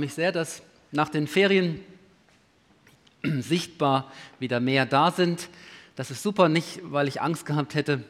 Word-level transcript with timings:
freue 0.00 0.06
mich 0.06 0.14
sehr, 0.14 0.32
dass 0.32 0.62
nach 0.92 1.10
den 1.10 1.26
Ferien 1.26 1.78
sichtbar 3.22 4.10
wieder 4.38 4.58
mehr 4.58 4.86
da 4.86 5.10
sind. 5.10 5.50
Das 5.94 6.10
ist 6.10 6.22
super, 6.22 6.48
nicht 6.48 6.80
weil 6.84 7.06
ich 7.06 7.20
Angst 7.20 7.44
gehabt 7.44 7.74
hätte, 7.74 8.02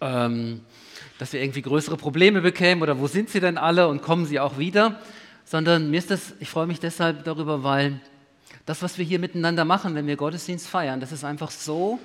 ähm, 0.00 0.60
dass 1.18 1.32
wir 1.32 1.42
irgendwie 1.42 1.62
größere 1.62 1.96
Probleme 1.96 2.42
bekämen 2.42 2.80
oder 2.80 3.00
wo 3.00 3.08
sind 3.08 3.28
sie 3.28 3.40
denn 3.40 3.58
alle 3.58 3.88
und 3.88 4.02
kommen 4.02 4.24
sie 4.24 4.38
auch 4.38 4.56
wieder, 4.56 5.00
sondern 5.44 5.90
mir 5.90 5.98
ist 5.98 6.12
das, 6.12 6.34
ich 6.38 6.48
freue 6.48 6.68
mich 6.68 6.78
deshalb 6.78 7.24
darüber, 7.24 7.64
weil 7.64 8.00
das, 8.66 8.82
was 8.82 8.98
wir 8.98 9.04
hier 9.04 9.18
miteinander 9.18 9.64
machen, 9.64 9.96
wenn 9.96 10.06
wir 10.06 10.14
Gottesdienst 10.14 10.68
feiern, 10.68 11.00
das 11.00 11.10
ist 11.10 11.24
einfach 11.24 11.50
so 11.50 11.98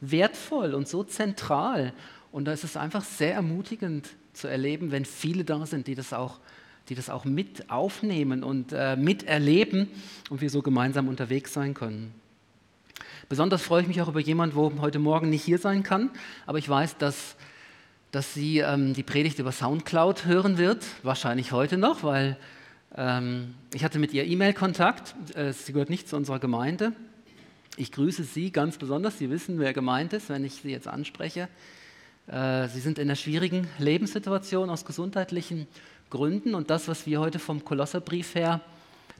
wertvoll 0.00 0.74
und 0.74 0.86
so 0.86 1.02
zentral 1.02 1.92
und 2.30 2.44
da 2.44 2.52
ist 2.52 2.62
es 2.62 2.76
einfach 2.76 3.02
sehr 3.02 3.34
ermutigend 3.34 4.08
zu 4.34 4.46
erleben, 4.46 4.92
wenn 4.92 5.04
viele 5.04 5.42
da 5.42 5.66
sind, 5.66 5.88
die 5.88 5.96
das 5.96 6.12
auch 6.12 6.38
die 6.88 6.94
das 6.94 7.10
auch 7.10 7.24
mit 7.24 7.70
aufnehmen 7.70 8.42
und 8.42 8.72
äh, 8.72 8.96
miterleben 8.96 9.88
und 10.30 10.40
wir 10.40 10.50
so 10.50 10.62
gemeinsam 10.62 11.08
unterwegs 11.08 11.52
sein 11.52 11.74
können. 11.74 12.12
Besonders 13.28 13.62
freue 13.62 13.82
ich 13.82 13.88
mich 13.88 14.00
auch 14.00 14.08
über 14.08 14.20
jemanden, 14.20 14.56
wo 14.56 14.72
heute 14.80 14.98
Morgen 14.98 15.28
nicht 15.28 15.44
hier 15.44 15.58
sein 15.58 15.82
kann, 15.82 16.10
aber 16.46 16.58
ich 16.58 16.68
weiß, 16.68 16.96
dass, 16.96 17.36
dass 18.10 18.32
sie 18.32 18.58
ähm, 18.58 18.94
die 18.94 19.02
Predigt 19.02 19.38
über 19.38 19.52
Soundcloud 19.52 20.24
hören 20.24 20.56
wird, 20.56 20.84
wahrscheinlich 21.02 21.52
heute 21.52 21.76
noch, 21.76 22.02
weil 22.02 22.38
ähm, 22.96 23.54
ich 23.74 23.84
hatte 23.84 23.98
mit 23.98 24.14
ihr 24.14 24.24
E-Mail-Kontakt. 24.24 25.14
Äh, 25.36 25.52
sie 25.52 25.72
gehört 25.72 25.90
nicht 25.90 26.08
zu 26.08 26.16
unserer 26.16 26.38
Gemeinde. 26.38 26.92
Ich 27.76 27.92
grüße 27.92 28.24
Sie 28.24 28.50
ganz 28.50 28.78
besonders. 28.78 29.18
Sie 29.18 29.30
wissen, 29.30 29.60
wer 29.60 29.72
gemeint 29.72 30.12
ist, 30.12 30.30
wenn 30.30 30.44
ich 30.44 30.54
Sie 30.54 30.70
jetzt 30.70 30.88
anspreche. 30.88 31.48
Äh, 32.26 32.68
sie 32.68 32.80
sind 32.80 32.98
in 32.98 33.08
einer 33.08 33.16
schwierigen 33.16 33.68
Lebenssituation 33.78 34.68
aus 34.68 34.84
gesundheitlichen 34.84 35.66
Gründen 36.10 36.54
und 36.54 36.70
das, 36.70 36.88
was 36.88 37.06
wir 37.06 37.20
heute 37.20 37.38
vom 37.38 37.64
Kolosserbrief 37.64 38.34
her 38.34 38.60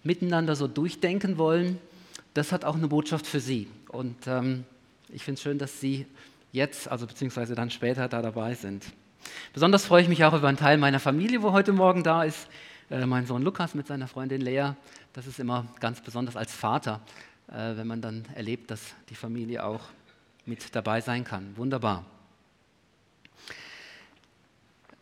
miteinander 0.03 0.57
so 0.57 0.67
durchdenken 0.67 1.39
wollen, 1.39 1.79
das 2.35 2.53
hat 2.53 2.65
auch 2.65 2.77
eine 2.77 2.89
Botschaft 2.89 3.27
für 3.27 3.41
Sie. 3.41 3.69
Und 3.89 4.27
ähm, 4.27 4.65
ich 5.09 5.25
finde 5.25 5.39
es 5.39 5.43
schön, 5.43 5.59
dass 5.59 5.81
Sie 5.81 6.07
jetzt, 6.53 6.89
also 6.89 7.07
beziehungsweise 7.07 7.55
dann 7.55 7.71
später 7.71 8.09
da 8.09 8.23
dabei 8.23 8.55
sind. 8.55 8.85
Besonders 9.53 9.85
freue 9.85 10.03
ich 10.03 10.09
mich 10.09 10.25
auch 10.25 10.35
über 10.35 10.49
einen 10.49 10.57
Teil 10.57 10.79
meiner 10.79 11.01
Familie, 11.01 11.43
wo 11.43 11.53
heute 11.53 11.73
Morgen 11.73 12.03
da 12.03 12.23
ist. 12.25 12.49
Äh, 12.91 13.05
mein 13.07 13.27
Sohn 13.27 13.43
Lukas 13.43 13.75
mit 13.75 13.87
seiner 13.87 14.09
Freundin 14.09 14.41
Lea. 14.41 14.71
Das 15.13 15.27
ist 15.27 15.41
immer 15.41 15.67
ganz 15.81 16.01
besonders 16.01 16.37
als 16.37 16.53
Vater, 16.55 17.01
äh, 17.49 17.77
wenn 17.77 17.87
man 17.87 18.01
dann 18.01 18.25
erlebt, 18.35 18.71
dass 18.71 18.81
die 19.11 19.15
Familie 19.15 19.65
auch 19.65 19.81
mit 20.47 20.75
dabei 20.75 21.01
sein 21.01 21.25
kann. 21.25 21.57
Wunderbar. 21.57 22.05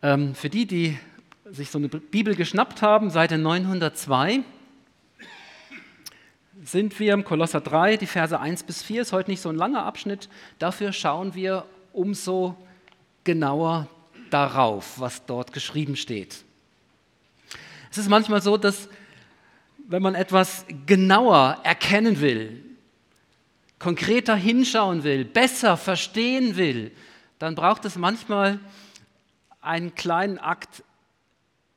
Ähm, 0.01 0.35
für 0.35 0.49
die, 0.49 0.65
die 0.65 0.97
sich 1.51 1.69
so 1.69 1.77
eine 1.77 1.87
Bibel 1.87 2.35
geschnappt 2.35 2.81
haben, 2.81 3.09
Seite 3.09 3.37
902, 3.37 4.43
sind 6.63 6.99
wir 6.99 7.13
im 7.13 7.23
Kolosser 7.23 7.61
3, 7.61 7.97
die 7.97 8.07
Verse 8.07 8.37
1 8.37 8.63
bis 8.63 8.83
4, 8.83 9.03
ist 9.03 9.13
heute 9.13 9.31
nicht 9.31 9.41
so 9.41 9.49
ein 9.49 9.55
langer 9.55 9.85
Abschnitt, 9.85 10.27
dafür 10.59 10.91
schauen 10.91 11.35
wir 11.35 11.65
umso 11.93 12.57
genauer 13.23 13.87
darauf, 14.29 14.99
was 14.99 15.25
dort 15.25 15.53
geschrieben 15.53 15.95
steht. 15.95 16.43
Es 17.91 17.97
ist 17.97 18.09
manchmal 18.09 18.41
so, 18.41 18.57
dass 18.57 18.89
wenn 19.87 20.01
man 20.01 20.15
etwas 20.15 20.65
genauer 20.85 21.59
erkennen 21.63 22.19
will, 22.19 22.63
konkreter 23.79 24.35
hinschauen 24.35 25.03
will, 25.03 25.23
besser 25.23 25.77
verstehen 25.77 26.57
will, 26.57 26.91
dann 27.39 27.55
braucht 27.55 27.85
es 27.85 27.95
manchmal 27.95 28.59
einen 29.61 29.95
kleinen 29.95 30.39
Akt 30.39 30.83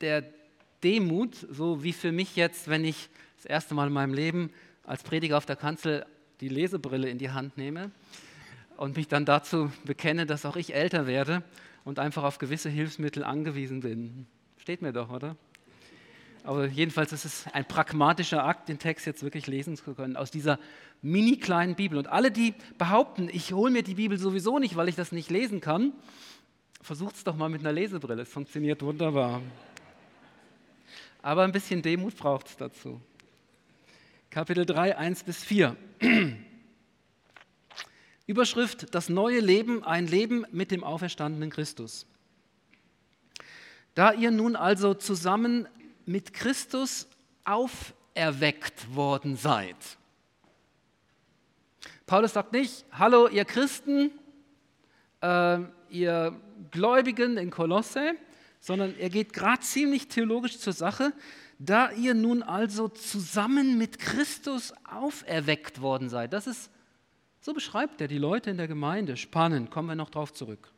der 0.01 0.23
Demut, 0.83 1.35
so 1.49 1.83
wie 1.83 1.93
für 1.93 2.11
mich 2.11 2.35
jetzt, 2.35 2.67
wenn 2.67 2.85
ich 2.85 3.09
das 3.37 3.45
erste 3.45 3.73
Mal 3.73 3.87
in 3.87 3.93
meinem 3.93 4.13
Leben 4.13 4.51
als 4.83 5.03
Prediger 5.03 5.37
auf 5.37 5.45
der 5.45 5.55
Kanzel 5.55 6.05
die 6.41 6.49
Lesebrille 6.49 7.09
in 7.09 7.17
die 7.17 7.29
Hand 7.29 7.57
nehme 7.57 7.91
und 8.77 8.97
mich 8.97 9.07
dann 9.07 9.25
dazu 9.25 9.71
bekenne, 9.85 10.25
dass 10.25 10.45
auch 10.45 10.55
ich 10.55 10.73
älter 10.73 11.05
werde 11.05 11.43
und 11.83 11.99
einfach 11.99 12.23
auf 12.23 12.39
gewisse 12.39 12.69
Hilfsmittel 12.69 13.23
angewiesen 13.23 13.81
bin. 13.81 14.25
Steht 14.57 14.81
mir 14.81 14.91
doch, 14.91 15.09
oder? 15.09 15.35
Aber 16.43 16.65
jedenfalls 16.65 17.13
ist 17.13 17.25
es 17.25 17.45
ein 17.53 17.65
pragmatischer 17.65 18.43
Akt, 18.43 18.69
den 18.69 18.79
Text 18.79 19.05
jetzt 19.05 19.21
wirklich 19.21 19.45
lesen 19.45 19.77
zu 19.77 19.93
können, 19.93 20.17
aus 20.17 20.31
dieser 20.31 20.57
mini 21.03 21.37
kleinen 21.37 21.75
Bibel. 21.75 21.99
Und 21.99 22.07
alle, 22.07 22.31
die 22.31 22.55
behaupten, 22.79 23.29
ich 23.31 23.53
hole 23.53 23.71
mir 23.71 23.83
die 23.83 23.95
Bibel 23.95 24.17
sowieso 24.17 24.57
nicht, 24.57 24.75
weil 24.75 24.89
ich 24.89 24.95
das 24.95 25.11
nicht 25.11 25.29
lesen 25.29 25.61
kann, 25.61 25.93
versucht 26.81 27.15
es 27.15 27.23
doch 27.23 27.35
mal 27.35 27.49
mit 27.49 27.61
einer 27.61 27.71
Lesebrille. 27.71 28.23
Es 28.23 28.29
funktioniert 28.29 28.81
wunderbar. 28.81 29.41
Aber 31.21 31.43
ein 31.43 31.51
bisschen 31.51 31.81
Demut 31.81 32.15
braucht 32.15 32.47
es 32.47 32.57
dazu. 32.57 32.99
Kapitel 34.29 34.65
3, 34.65 34.97
1 34.97 35.23
bis 35.23 35.43
4. 35.43 35.75
Überschrift, 38.27 38.95
das 38.95 39.09
neue 39.09 39.39
Leben, 39.39 39.83
ein 39.83 40.07
Leben 40.07 40.45
mit 40.51 40.71
dem 40.71 40.83
auferstandenen 40.83 41.49
Christus. 41.49 42.07
Da 43.93 44.13
ihr 44.13 44.31
nun 44.31 44.55
also 44.55 44.93
zusammen 44.93 45.67
mit 46.05 46.33
Christus 46.33 47.07
auferweckt 47.43 48.95
worden 48.95 49.35
seid. 49.35 49.75
Paulus 52.05 52.33
sagt 52.33 52.53
nicht, 52.53 52.85
hallo 52.91 53.27
ihr 53.27 53.45
Christen, 53.45 54.11
äh, 55.21 55.59
ihr 55.89 56.39
Gläubigen 56.71 57.37
in 57.37 57.51
Kolosse, 57.51 58.15
sondern 58.61 58.97
er 58.97 59.09
geht 59.09 59.33
gerade 59.33 59.61
ziemlich 59.61 60.07
theologisch 60.07 60.59
zur 60.59 60.71
Sache. 60.71 61.11
Da 61.59 61.91
ihr 61.91 62.13
nun 62.13 62.43
also 62.43 62.87
zusammen 62.87 63.77
mit 63.77 63.99
Christus 63.99 64.73
auferweckt 64.89 65.81
worden 65.81 66.09
seid, 66.09 66.31
das 66.31 66.47
ist, 66.47 66.71
so 67.41 67.53
beschreibt 67.53 67.99
er 68.01 68.07
die 68.07 68.17
Leute 68.17 68.49
in 68.49 68.57
der 68.57 68.67
Gemeinde. 68.67 69.17
Spannend, 69.17 69.71
kommen 69.71 69.89
wir 69.89 69.95
noch 69.95 70.09
drauf 70.09 70.31
zurück. 70.31 70.71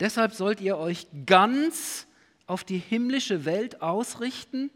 Deshalb 0.00 0.32
sollt 0.34 0.60
ihr 0.60 0.76
euch 0.76 1.06
ganz 1.24 2.06
auf 2.46 2.64
die 2.64 2.78
himmlische 2.78 3.44
Welt 3.44 3.80
ausrichten, 3.80 4.70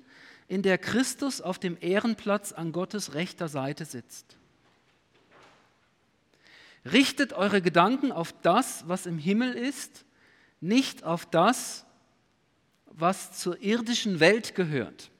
in 0.46 0.62
der 0.62 0.78
Christus 0.78 1.40
auf 1.40 1.58
dem 1.58 1.76
Ehrenplatz 1.80 2.52
an 2.52 2.72
Gottes 2.72 3.14
rechter 3.14 3.48
Seite 3.48 3.84
sitzt. 3.84 4.36
Richtet 6.90 7.32
eure 7.32 7.60
Gedanken 7.60 8.12
auf 8.12 8.32
das, 8.42 8.88
was 8.88 9.06
im 9.06 9.18
Himmel 9.18 9.52
ist, 9.52 10.06
nicht 10.60 11.04
auf 11.04 11.26
das, 11.26 11.86
was 12.86 13.38
zur 13.38 13.60
irdischen 13.62 14.20
Welt 14.20 14.54
gehört. 14.54 15.10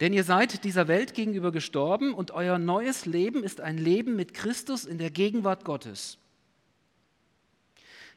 Denn 0.00 0.12
ihr 0.12 0.24
seid 0.24 0.64
dieser 0.64 0.88
Welt 0.88 1.14
gegenüber 1.14 1.52
gestorben 1.52 2.14
und 2.14 2.30
euer 2.30 2.58
neues 2.58 3.04
Leben 3.04 3.44
ist 3.44 3.60
ein 3.60 3.76
Leben 3.76 4.16
mit 4.16 4.32
Christus 4.32 4.86
in 4.86 4.98
der 4.98 5.10
Gegenwart 5.10 5.64
Gottes. 5.64 6.16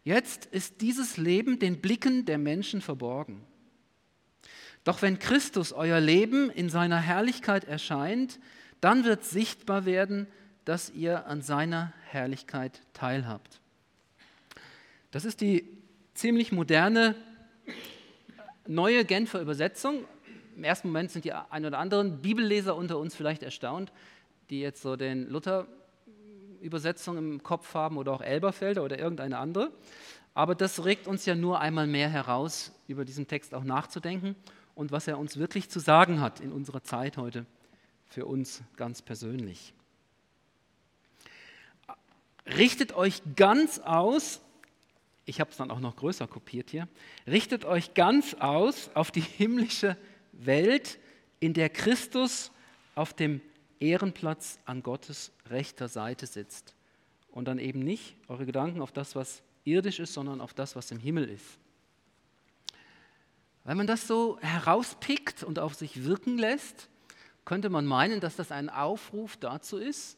Jetzt 0.05 0.45
ist 0.45 0.81
dieses 0.81 1.17
Leben 1.17 1.59
den 1.59 1.81
Blicken 1.81 2.25
der 2.25 2.37
Menschen 2.37 2.81
verborgen. 2.81 3.41
Doch 4.83 5.01
wenn 5.01 5.19
Christus 5.19 5.71
euer 5.71 5.99
Leben 5.99 6.49
in 6.49 6.69
seiner 6.69 6.99
Herrlichkeit 6.99 7.63
erscheint, 7.63 8.39
dann 8.81 9.05
wird 9.05 9.23
sichtbar 9.23 9.85
werden, 9.85 10.27
dass 10.65 10.89
ihr 10.89 11.25
an 11.27 11.41
seiner 11.41 11.93
Herrlichkeit 12.09 12.81
teilhabt. 12.93 13.61
Das 15.11 15.25
ist 15.25 15.41
die 15.41 15.82
ziemlich 16.13 16.51
moderne 16.51 17.15
neue 18.67 19.05
Genfer 19.05 19.41
Übersetzung. 19.41 20.05
Im 20.55 20.63
ersten 20.63 20.89
Moment 20.89 21.11
sind 21.11 21.25
die 21.25 21.33
ein 21.33 21.65
oder 21.65 21.79
anderen 21.79 22.21
Bibelleser 22.21 22.75
unter 22.75 22.97
uns 22.97 23.15
vielleicht 23.15 23.43
erstaunt, 23.43 23.91
die 24.49 24.61
jetzt 24.61 24.81
so 24.81 24.95
den 24.95 25.29
Luther-Übersetzung 25.29 27.17
im 27.17 27.43
Kopf 27.43 27.73
haben 27.73 27.97
oder 27.97 28.13
auch 28.13 28.21
Elberfelder 28.21 28.83
oder 28.83 28.99
irgendeine 28.99 29.39
andere. 29.39 29.71
Aber 30.35 30.55
das 30.55 30.85
regt 30.85 31.07
uns 31.07 31.25
ja 31.25 31.35
nur 31.35 31.59
einmal 31.59 31.87
mehr 31.87 32.09
heraus, 32.09 32.71
über 32.87 33.05
diesen 33.05 33.27
Text 33.27 33.53
auch 33.53 33.63
nachzudenken 33.63 34.35
und 34.75 34.91
was 34.91 35.07
er 35.07 35.19
uns 35.19 35.37
wirklich 35.37 35.69
zu 35.69 35.79
sagen 35.79 36.21
hat 36.21 36.39
in 36.39 36.51
unserer 36.51 36.83
Zeit 36.83 37.17
heute 37.17 37.45
für 38.07 38.25
uns 38.25 38.61
ganz 38.75 39.01
persönlich. 39.01 39.73
Richtet 42.45 42.93
euch 42.95 43.21
ganz 43.35 43.79
aus 43.79 44.41
ich 45.25 45.39
habe 45.39 45.51
es 45.51 45.57
dann 45.57 45.71
auch 45.71 45.79
noch 45.79 45.95
größer 45.95 46.27
kopiert 46.27 46.69
hier, 46.69 46.87
richtet 47.27 47.65
euch 47.65 47.93
ganz 47.93 48.33
aus 48.35 48.89
auf 48.93 49.11
die 49.11 49.21
himmlische 49.21 49.97
Welt, 50.33 50.99
in 51.39 51.53
der 51.53 51.69
Christus 51.69 52.51
auf 52.95 53.13
dem 53.13 53.41
Ehrenplatz 53.79 54.59
an 54.65 54.81
Gottes 54.83 55.31
rechter 55.49 55.87
Seite 55.87 56.25
sitzt. 56.25 56.73
Und 57.31 57.45
dann 57.45 57.59
eben 57.59 57.79
nicht 57.79 58.15
eure 58.27 58.45
Gedanken 58.45 58.81
auf 58.81 58.91
das, 58.91 59.15
was 59.15 59.41
irdisch 59.65 59.99
ist, 59.99 60.13
sondern 60.13 60.39
auf 60.39 60.53
das, 60.53 60.75
was 60.75 60.91
im 60.91 60.99
Himmel 60.99 61.29
ist. 61.29 61.57
Wenn 63.63 63.77
man 63.77 63.87
das 63.87 64.07
so 64.07 64.37
herauspickt 64.41 65.43
und 65.43 65.57
auf 65.57 65.73
sich 65.73 66.03
wirken 66.03 66.37
lässt, 66.37 66.89
könnte 67.45 67.69
man 67.69 67.85
meinen, 67.85 68.19
dass 68.19 68.35
das 68.35 68.51
ein 68.51 68.69
Aufruf 68.69 69.37
dazu 69.37 69.77
ist, 69.77 70.17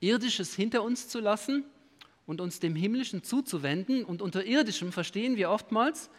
irdisches 0.00 0.54
hinter 0.54 0.82
uns 0.82 1.08
zu 1.08 1.20
lassen 1.20 1.64
und 2.26 2.40
uns 2.40 2.60
dem 2.60 2.74
Himmlischen 2.74 3.22
zuzuwenden. 3.22 4.04
Und 4.04 4.22
unter 4.22 4.44
irdischem 4.44 4.92
verstehen 4.92 5.36
wir 5.36 5.50
oftmals 5.50 6.10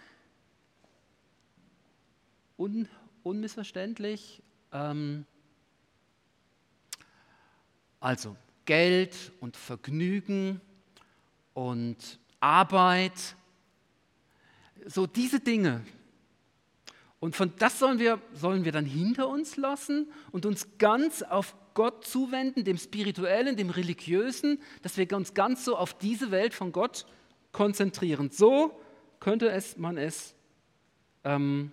un 2.57 2.88
unmissverständlich. 3.24 4.42
Ähm, 4.71 5.25
also 8.00 8.36
Geld 8.65 9.31
und 9.39 9.57
Vergnügen 9.57 10.62
und 11.54 12.19
Arbeit, 12.39 13.36
so 14.86 15.07
diese 15.07 15.39
Dinge. 15.39 15.83
Und 17.19 17.36
von 17.36 17.51
das 17.57 17.80
sollen 17.80 18.00
wir, 18.00 18.21
sollen 18.33 18.63
wir 18.63 18.71
dann 18.71 18.86
hinter 18.86 19.27
uns 19.27 19.57
lassen 19.57 20.07
und 20.31 20.45
uns 20.45 20.68
ganz 20.77 21.24
auf 21.24 21.56
Gott 21.77 22.07
zuwenden, 22.07 22.63
dem 22.63 22.79
Spirituellen, 22.79 23.56
dem 23.56 23.69
Religiösen, 23.69 24.59
dass 24.81 24.97
wir 24.97 25.15
uns 25.15 25.35
ganz 25.35 25.63
so 25.63 25.77
auf 25.77 25.95
diese 25.95 26.31
Welt 26.31 26.56
von 26.56 26.71
Gott 26.71 27.06
konzentrieren. 27.51 28.31
So 28.31 28.81
könnte 29.19 29.51
es, 29.51 29.77
man 29.77 29.95
es 29.95 30.33
ähm, 31.24 31.71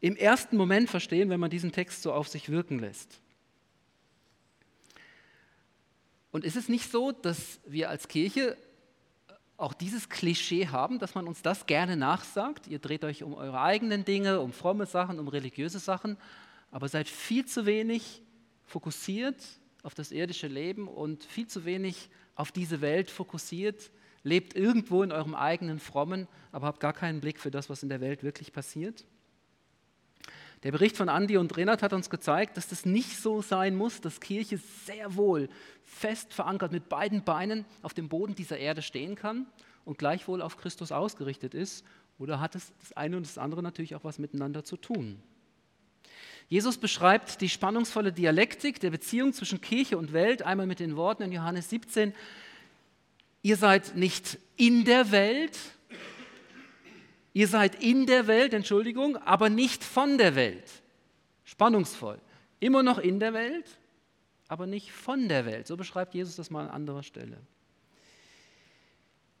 im 0.00 0.14
ersten 0.14 0.58
Moment 0.58 0.90
verstehen, 0.90 1.30
wenn 1.30 1.40
man 1.40 1.48
diesen 1.48 1.72
Text 1.72 2.02
so 2.02 2.12
auf 2.12 2.28
sich 2.28 2.50
wirken 2.50 2.80
lässt. 2.80 3.18
Und 6.30 6.44
ist 6.44 6.56
es 6.56 6.68
nicht 6.68 6.92
so, 6.92 7.12
dass 7.12 7.60
wir 7.64 7.88
als 7.88 8.08
Kirche 8.08 8.58
auch 9.56 9.72
dieses 9.72 10.10
Klischee 10.10 10.66
haben, 10.68 10.98
dass 10.98 11.14
man 11.14 11.26
uns 11.26 11.40
das 11.40 11.64
gerne 11.64 11.96
nachsagt? 11.96 12.66
Ihr 12.66 12.78
dreht 12.78 13.04
euch 13.04 13.22
um 13.22 13.32
eure 13.32 13.58
eigenen 13.58 14.04
Dinge, 14.04 14.40
um 14.40 14.52
fromme 14.52 14.84
Sachen, 14.84 15.18
um 15.18 15.28
religiöse 15.28 15.78
Sachen, 15.78 16.18
aber 16.70 16.88
seid 16.88 17.08
viel 17.08 17.46
zu 17.46 17.66
wenig 17.66 18.22
fokussiert 18.64 19.36
auf 19.82 19.94
das 19.94 20.12
irdische 20.12 20.48
Leben 20.48 20.88
und 20.88 21.24
viel 21.24 21.46
zu 21.46 21.64
wenig 21.64 22.10
auf 22.34 22.52
diese 22.52 22.80
Welt 22.80 23.10
fokussiert, 23.10 23.90
lebt 24.22 24.54
irgendwo 24.54 25.02
in 25.02 25.12
eurem 25.12 25.34
eigenen 25.34 25.78
Frommen, 25.78 26.28
aber 26.52 26.66
habt 26.66 26.80
gar 26.80 26.92
keinen 26.92 27.20
Blick 27.20 27.40
für 27.40 27.50
das, 27.50 27.70
was 27.70 27.82
in 27.82 27.88
der 27.88 28.00
Welt 28.00 28.22
wirklich 28.22 28.52
passiert. 28.52 29.06
Der 30.64 30.72
Bericht 30.72 30.96
von 30.96 31.08
Andi 31.08 31.36
und 31.36 31.56
Renat 31.56 31.82
hat 31.82 31.92
uns 31.92 32.10
gezeigt, 32.10 32.56
dass 32.56 32.68
das 32.68 32.84
nicht 32.84 33.16
so 33.16 33.42
sein 33.42 33.76
muss, 33.76 34.00
dass 34.00 34.20
Kirche 34.20 34.58
sehr 34.86 35.14
wohl 35.14 35.48
fest 35.84 36.34
verankert 36.34 36.72
mit 36.72 36.88
beiden 36.88 37.22
Beinen 37.22 37.64
auf 37.82 37.94
dem 37.94 38.08
Boden 38.08 38.34
dieser 38.34 38.58
Erde 38.58 38.82
stehen 38.82 39.14
kann 39.14 39.46
und 39.84 39.98
gleichwohl 39.98 40.42
auf 40.42 40.56
Christus 40.56 40.90
ausgerichtet 40.90 41.54
ist. 41.54 41.84
Oder 42.18 42.40
hat 42.40 42.56
es 42.56 42.72
das 42.80 42.92
eine 42.92 43.16
und 43.16 43.24
das 43.24 43.38
andere 43.38 43.62
natürlich 43.62 43.94
auch 43.94 44.02
was 44.02 44.18
miteinander 44.18 44.64
zu 44.64 44.76
tun? 44.76 45.22
Jesus 46.48 46.78
beschreibt 46.78 47.40
die 47.40 47.48
spannungsvolle 47.48 48.12
Dialektik 48.12 48.80
der 48.80 48.90
Beziehung 48.90 49.32
zwischen 49.32 49.60
Kirche 49.60 49.98
und 49.98 50.12
Welt 50.12 50.42
einmal 50.42 50.66
mit 50.66 50.80
den 50.80 50.96
Worten 50.96 51.22
in 51.22 51.32
Johannes 51.32 51.68
17, 51.70 52.14
ihr 53.42 53.56
seid 53.56 53.96
nicht 53.96 54.38
in 54.56 54.84
der 54.84 55.10
Welt, 55.10 55.58
Ihr 57.38 57.46
seid 57.46 57.80
in 57.80 58.06
der 58.06 58.26
Welt, 58.26 58.52
Entschuldigung, 58.52 59.16
aber 59.16 59.48
nicht 59.48 59.84
von 59.84 60.18
der 60.18 60.34
Welt. 60.34 60.82
Spannungsvoll. 61.44 62.18
Immer 62.58 62.82
noch 62.82 62.98
in 62.98 63.20
der 63.20 63.32
Welt, 63.32 63.78
aber 64.48 64.66
nicht 64.66 64.90
von 64.90 65.28
der 65.28 65.46
Welt. 65.46 65.68
So 65.68 65.76
beschreibt 65.76 66.14
Jesus 66.14 66.34
das 66.34 66.50
mal 66.50 66.64
an 66.64 66.70
anderer 66.70 67.04
Stelle. 67.04 67.36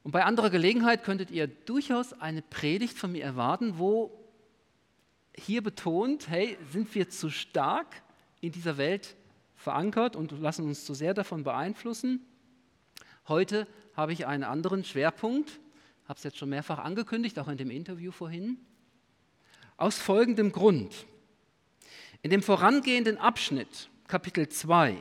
Und 0.04 0.12
bei 0.12 0.22
anderer 0.22 0.48
Gelegenheit 0.48 1.02
könntet 1.02 1.32
ihr 1.32 1.48
durchaus 1.48 2.12
eine 2.12 2.40
Predigt 2.40 2.96
von 2.96 3.10
mir 3.10 3.24
erwarten, 3.24 3.78
wo 3.78 4.12
hier 5.38 5.62
betont, 5.62 6.28
hey, 6.28 6.58
sind 6.72 6.94
wir 6.94 7.08
zu 7.08 7.30
stark 7.30 8.02
in 8.40 8.52
dieser 8.52 8.76
Welt 8.76 9.16
verankert 9.56 10.16
und 10.16 10.32
lassen 10.40 10.64
uns 10.64 10.84
zu 10.84 10.94
sehr 10.94 11.14
davon 11.14 11.44
beeinflussen? 11.44 12.20
Heute 13.26 13.66
habe 13.94 14.12
ich 14.12 14.26
einen 14.26 14.44
anderen 14.44 14.84
Schwerpunkt 14.84 15.58
habe 16.08 16.16
es 16.16 16.24
jetzt 16.24 16.38
schon 16.38 16.48
mehrfach 16.48 16.78
angekündigt, 16.78 17.38
auch 17.38 17.48
in 17.48 17.58
dem 17.58 17.70
Interview 17.70 18.10
vorhin. 18.10 18.56
Aus 19.76 19.98
folgendem 19.98 20.52
Grund. 20.52 21.06
In 22.22 22.30
dem 22.30 22.42
vorangehenden 22.42 23.18
Abschnitt, 23.18 23.90
Kapitel 24.08 24.48
2, 24.48 24.96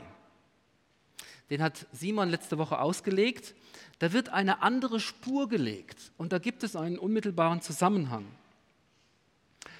den 1.50 1.64
hat 1.64 1.88
Simon 1.94 2.30
letzte 2.30 2.58
Woche 2.58 2.80
ausgelegt, 2.80 3.56
da 4.00 4.12
wird 4.12 4.30
eine 4.30 4.62
andere 4.62 5.00
Spur 5.00 5.48
gelegt 5.48 6.12
und 6.18 6.34
da 6.34 6.40
gibt 6.40 6.62
es 6.64 6.76
einen 6.76 7.00
unmittelbaren 7.00 7.62
Zusammenhang. 7.62 8.26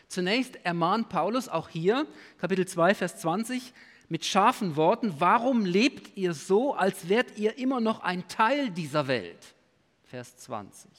Zunächst 0.08 0.58
ermahnt 0.64 1.10
Paulus 1.10 1.50
auch 1.50 1.70
hier, 1.70 2.08
Kapitel 2.38 2.66
2, 2.68 2.96
Vers 2.96 3.20
20, 3.20 3.74
mit 4.10 4.24
scharfen 4.24 4.76
Worten, 4.76 5.16
warum 5.20 5.66
lebt 5.66 6.16
ihr 6.16 6.34
so, 6.34 6.74
als 6.74 7.10
wärt 7.10 7.38
ihr 7.38 7.58
immer 7.58 7.82
noch 7.82 8.00
ein 8.00 8.28
Teil 8.28 8.70
dieser 8.70 9.08
Welt? 9.08 9.56
Vers 10.06 10.38
20. 10.38 10.90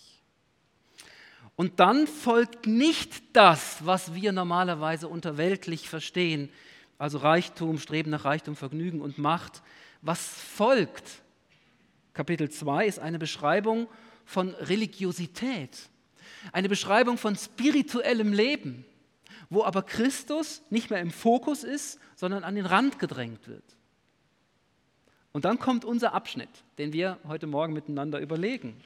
Und 1.57 1.81
dann 1.81 2.07
folgt 2.07 2.67
nicht 2.67 3.23
das, 3.33 3.85
was 3.85 4.15
wir 4.15 4.33
normalerweise 4.33 5.09
unter 5.09 5.39
weltlich 5.39 5.89
verstehen, 5.89 6.51
also 6.99 7.19
Reichtum, 7.19 7.79
Streben 7.79 8.11
nach 8.11 8.25
Reichtum, 8.25 8.57
Vergnügen 8.57 9.01
und 9.01 9.19
Macht. 9.19 9.63
Was 10.03 10.21
folgt, 10.21 11.23
Kapitel 12.13 12.51
2, 12.51 12.87
ist 12.87 12.99
eine 12.99 13.19
Beschreibung 13.19 13.89
von 14.25 14.51
Religiosität, 14.55 15.89
eine 16.53 16.69
Beschreibung 16.69 17.17
von 17.17 17.35
spirituellem 17.35 18.33
Leben, 18.33 18.85
wo 19.51 19.65
aber 19.65 19.83
Christus 19.83 20.63
nicht 20.71 20.91
mehr 20.91 21.01
im 21.01 21.11
Fokus 21.11 21.65
ist, 21.65 21.99
sondern 22.17 22.45
an 22.45 22.55
den 22.55 22.67
Rand 22.67 22.99
gedrängt 22.99 23.49
wird. 23.49 23.65
Und 25.33 25.45
dann 25.45 25.59
kommt 25.59 25.85
unser 25.85 26.15
Abschnitt, 26.15 26.49
den 26.79 26.93
wir 26.93 27.19
heute 27.27 27.47
Morgen 27.47 27.73
miteinander 27.73 28.21
überlegen. 28.21 28.81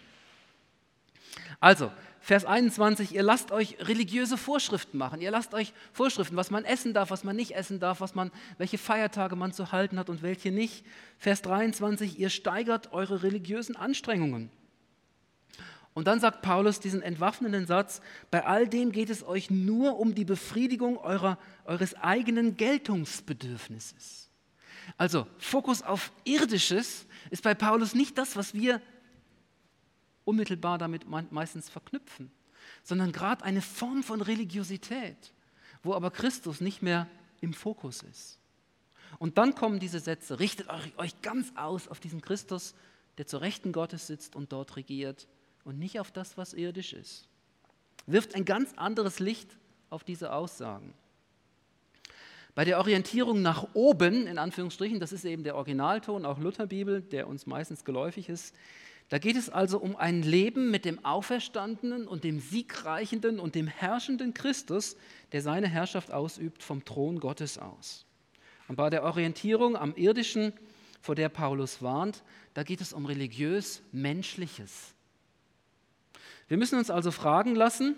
Also, 1.60 1.90
Vers 2.20 2.44
21, 2.44 3.14
ihr 3.14 3.22
lasst 3.24 3.50
euch 3.50 3.76
religiöse 3.80 4.36
Vorschriften 4.36 4.96
machen. 4.96 5.20
Ihr 5.20 5.32
lasst 5.32 5.54
euch 5.54 5.72
Vorschriften, 5.92 6.36
was 6.36 6.52
man 6.52 6.64
essen 6.64 6.94
darf, 6.94 7.10
was 7.10 7.24
man 7.24 7.34
nicht 7.34 7.56
essen 7.56 7.80
darf, 7.80 8.00
was 8.00 8.14
man, 8.14 8.30
welche 8.58 8.78
Feiertage 8.78 9.34
man 9.34 9.52
zu 9.52 9.72
halten 9.72 9.98
hat 9.98 10.08
und 10.08 10.22
welche 10.22 10.52
nicht. 10.52 10.84
Vers 11.18 11.42
23, 11.42 12.20
ihr 12.20 12.30
steigert 12.30 12.92
eure 12.92 13.24
religiösen 13.24 13.74
Anstrengungen. 13.74 14.50
Und 15.94 16.06
dann 16.06 16.20
sagt 16.20 16.42
Paulus 16.42 16.80
diesen 16.80 17.02
entwaffnenden 17.02 17.66
Satz, 17.66 18.00
bei 18.30 18.46
all 18.46 18.66
dem 18.66 18.92
geht 18.92 19.10
es 19.10 19.22
euch 19.22 19.50
nur 19.50 19.98
um 19.98 20.14
die 20.14 20.24
Befriedigung 20.24 20.96
eurer, 20.96 21.38
eures 21.64 21.94
eigenen 21.94 22.56
Geltungsbedürfnisses. 22.56 24.30
Also 24.96 25.26
Fokus 25.38 25.82
auf 25.82 26.10
Irdisches 26.24 27.06
ist 27.30 27.42
bei 27.42 27.54
Paulus 27.54 27.94
nicht 27.94 28.16
das, 28.16 28.36
was 28.36 28.54
wir 28.54 28.80
unmittelbar 30.24 30.78
damit 30.78 31.04
meistens 31.30 31.68
verknüpfen, 31.68 32.30
sondern 32.82 33.12
gerade 33.12 33.44
eine 33.44 33.60
Form 33.60 34.02
von 34.02 34.22
Religiosität, 34.22 35.34
wo 35.82 35.94
aber 35.94 36.10
Christus 36.10 36.60
nicht 36.60 36.80
mehr 36.80 37.06
im 37.40 37.52
Fokus 37.52 38.02
ist. 38.02 38.38
Und 39.18 39.36
dann 39.36 39.54
kommen 39.54 39.78
diese 39.78 40.00
Sätze, 40.00 40.40
richtet 40.40 40.68
euch 40.96 41.20
ganz 41.20 41.52
aus 41.54 41.86
auf 41.88 42.00
diesen 42.00 42.22
Christus, 42.22 42.74
der 43.18 43.26
zur 43.26 43.42
Rechten 43.42 43.72
Gottes 43.72 44.06
sitzt 44.06 44.34
und 44.34 44.52
dort 44.52 44.76
regiert 44.76 45.28
und 45.64 45.78
nicht 45.78 46.00
auf 46.00 46.10
das, 46.10 46.36
was 46.36 46.54
irdisch 46.54 46.92
ist. 46.92 47.28
Wirft 48.06 48.34
ein 48.34 48.44
ganz 48.44 48.72
anderes 48.76 49.20
Licht 49.20 49.56
auf 49.90 50.04
diese 50.04 50.32
Aussagen. 50.32 50.94
Bei 52.54 52.64
der 52.64 52.78
Orientierung 52.78 53.40
nach 53.40 53.68
oben, 53.72 54.26
in 54.26 54.38
Anführungsstrichen, 54.38 55.00
das 55.00 55.12
ist 55.12 55.24
eben 55.24 55.42
der 55.42 55.56
Originalton, 55.56 56.26
auch 56.26 56.38
Lutherbibel, 56.38 57.00
der 57.00 57.26
uns 57.26 57.46
meistens 57.46 57.84
geläufig 57.84 58.28
ist, 58.28 58.54
da 59.08 59.18
geht 59.18 59.36
es 59.36 59.50
also 59.50 59.78
um 59.78 59.96
ein 59.96 60.22
Leben 60.22 60.70
mit 60.70 60.84
dem 60.84 61.04
auferstandenen 61.04 62.08
und 62.08 62.24
dem 62.24 62.40
siegreichenden 62.40 63.40
und 63.40 63.54
dem 63.54 63.66
herrschenden 63.66 64.32
Christus, 64.32 64.96
der 65.32 65.42
seine 65.42 65.68
Herrschaft 65.68 66.10
ausübt 66.10 66.62
vom 66.62 66.84
Thron 66.84 67.20
Gottes 67.20 67.58
aus. 67.58 68.06
Und 68.68 68.76
bei 68.76 68.88
der 68.88 69.02
Orientierung 69.02 69.76
am 69.76 69.94
irdischen, 69.96 70.52
vor 71.02 71.14
der 71.14 71.28
Paulus 71.28 71.82
warnt, 71.82 72.22
da 72.54 72.62
geht 72.62 72.80
es 72.80 72.92
um 72.92 73.04
religiös 73.04 73.82
Menschliches. 73.92 74.91
Wir 76.48 76.56
müssen 76.56 76.78
uns 76.78 76.90
also 76.90 77.10
fragen 77.10 77.54
lassen, 77.54 77.96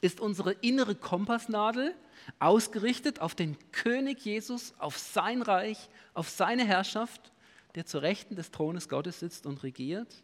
ist 0.00 0.20
unsere 0.20 0.52
innere 0.52 0.94
Kompassnadel 0.94 1.94
ausgerichtet 2.38 3.20
auf 3.20 3.34
den 3.34 3.56
König 3.72 4.24
Jesus, 4.24 4.74
auf 4.78 4.98
sein 4.98 5.42
Reich, 5.42 5.88
auf 6.14 6.28
seine 6.28 6.64
Herrschaft 6.64 7.32
der 7.74 7.86
zu 7.86 7.98
Rechten 7.98 8.34
des 8.34 8.50
Thrones 8.50 8.88
Gottes 8.88 9.20
sitzt 9.20 9.46
und 9.46 9.62
regiert? 9.62 10.22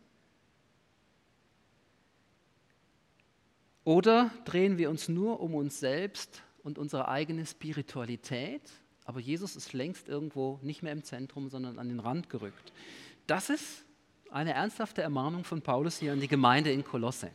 Oder 3.85 4.31
drehen 4.45 4.79
wir 4.79 4.91
uns 4.91 5.09
nur 5.09 5.41
um 5.41 5.55
uns 5.55 5.79
selbst 5.79 6.43
und 6.63 6.79
unsere 6.79 7.09
eigene 7.09 7.45
Spiritualität, 7.45 8.63
aber 9.05 9.21
Jesus 9.21 9.57
ist 9.57 9.75
längst 9.75 10.09
irgendwo 10.09 10.59
nicht 10.63 10.83
mehr 10.83 10.93
im 10.93 11.05
Zentrum, 11.05 11.51
sondern 11.51 11.79
an 11.79 11.89
den 11.89 12.01
Rand 12.01 12.31
gerückt? 12.31 12.73
Das 13.27 13.51
ist 13.51 13.85
eine 14.35 14.53
ernsthafte 14.53 15.03
Ermahnung 15.03 15.45
von 15.45 15.63
Paulus 15.63 15.99
hier 15.99 16.13
an 16.13 16.21
die 16.21 16.29
Gemeinde 16.29 16.73
in 16.73 16.85
Kolosse. 16.85 17.31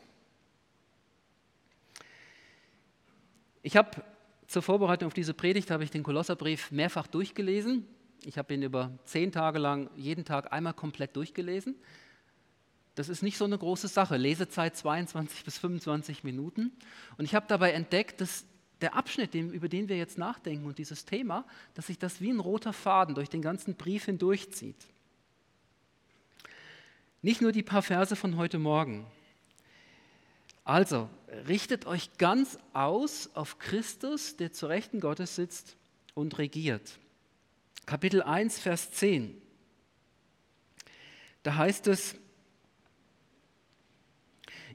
Ich 3.61 3.75
habe 3.75 4.03
zur 4.47 4.61
Vorbereitung 4.61 5.07
auf 5.07 5.13
diese 5.13 5.33
Predigt 5.33 5.71
habe 5.71 5.83
ich 5.83 5.91
den 5.91 6.03
Kolosserbrief 6.03 6.71
mehrfach 6.71 7.07
durchgelesen 7.07 7.85
ich 8.25 8.37
habe 8.37 8.53
ihn 8.53 8.63
über 8.63 8.91
zehn 9.05 9.31
Tage 9.31 9.59
lang 9.59 9.89
jeden 9.95 10.25
Tag 10.25 10.51
einmal 10.51 10.73
komplett 10.73 11.15
durchgelesen. 11.15 11.75
das 12.95 13.07
ist 13.07 13.23
nicht 13.23 13.37
so 13.37 13.45
eine 13.45 13.57
große 13.57 13.87
Sache. 13.87 14.17
Lesezeit 14.17 14.75
22 14.75 15.45
bis 15.45 15.57
25 15.57 16.25
Minuten. 16.25 16.73
Und 17.17 17.23
ich 17.23 17.33
habe 17.33 17.45
dabei 17.47 17.71
entdeckt, 17.71 18.19
dass 18.19 18.45
der 18.81 18.93
Abschnitt, 18.93 19.35
über 19.35 19.69
den 19.69 19.87
wir 19.87 19.97
jetzt 19.97 20.17
nachdenken 20.17 20.65
und 20.65 20.79
dieses 20.79 21.05
Thema, 21.05 21.45
dass 21.75 21.87
sich 21.87 21.97
das 21.97 22.19
wie 22.19 22.29
ein 22.29 22.41
roter 22.41 22.73
Faden 22.73 23.15
durch 23.15 23.29
den 23.29 23.41
ganzen 23.41 23.75
Brief 23.75 24.05
hindurchzieht. 24.05 24.85
Nicht 27.21 27.41
nur 27.41 27.51
die 27.51 27.63
paar 27.63 27.81
Verse 27.81 28.15
von 28.15 28.37
heute 28.37 28.59
Morgen. 28.59 29.05
Also, 30.63 31.09
richtet 31.47 31.85
euch 31.85 32.17
ganz 32.17 32.57
aus 32.73 33.29
auf 33.33 33.59
Christus, 33.59 34.37
der 34.37 34.53
zur 34.53 34.69
Rechten 34.69 34.99
Gottes 34.99 35.35
sitzt 35.35 35.75
und 36.13 36.37
regiert. 36.37 36.99
Kapitel 37.85 38.21
1, 38.21 38.59
Vers 38.59 38.91
10. 38.91 39.39
Da 41.43 41.55
heißt 41.55 41.87
es, 41.87 42.15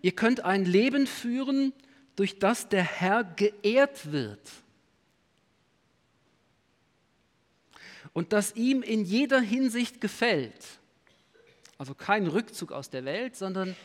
Ihr 0.03 0.13
könnt 0.13 0.41
ein 0.41 0.67
Leben 0.67 1.07
führen, 1.07 1.73
durch 2.15 2.39
das 2.39 2.69
der 2.69 2.85
Herr 2.85 3.25
geehrt 3.25 4.13
wird 4.13 4.51
und 8.13 8.35
das 8.35 8.55
ihm 8.55 8.83
in 8.83 9.05
jeder 9.05 9.41
Hinsicht 9.41 10.01
gefällt. 10.01 10.79
Also 11.79 11.95
kein 11.95 12.27
Rückzug 12.27 12.73
aus 12.73 12.91
der 12.91 13.05
Welt, 13.05 13.37
sondern 13.37 13.77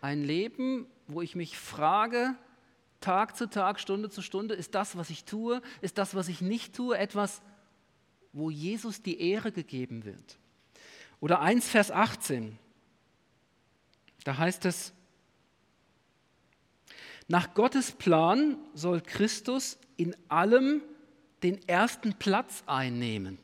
ein 0.00 0.22
Leben, 0.22 0.86
wo 1.06 1.22
ich 1.22 1.34
mich 1.34 1.58
frage, 1.58 2.34
Tag 3.00 3.36
zu 3.36 3.48
Tag, 3.48 3.80
Stunde 3.80 4.10
zu 4.10 4.22
Stunde, 4.22 4.54
ist 4.54 4.74
das, 4.74 4.96
was 4.96 5.10
ich 5.10 5.24
tue, 5.24 5.60
ist 5.80 5.98
das, 5.98 6.14
was 6.14 6.28
ich 6.28 6.40
nicht 6.40 6.74
tue, 6.74 6.96
etwas, 6.96 7.42
wo 8.32 8.50
Jesus 8.50 9.02
die 9.02 9.20
Ehre 9.20 9.52
gegeben 9.52 10.04
wird. 10.04 10.38
Oder 11.20 11.40
1 11.40 11.68
Vers 11.68 11.90
18, 11.90 12.58
da 14.24 14.36
heißt 14.36 14.64
es, 14.64 14.92
nach 17.28 17.54
Gottes 17.54 17.92
Plan 17.92 18.58
soll 18.74 19.00
Christus 19.00 19.78
in 19.96 20.14
allem 20.28 20.82
den 21.42 21.66
ersten 21.68 22.14
Platz 22.14 22.62
einnehmen. 22.66 23.38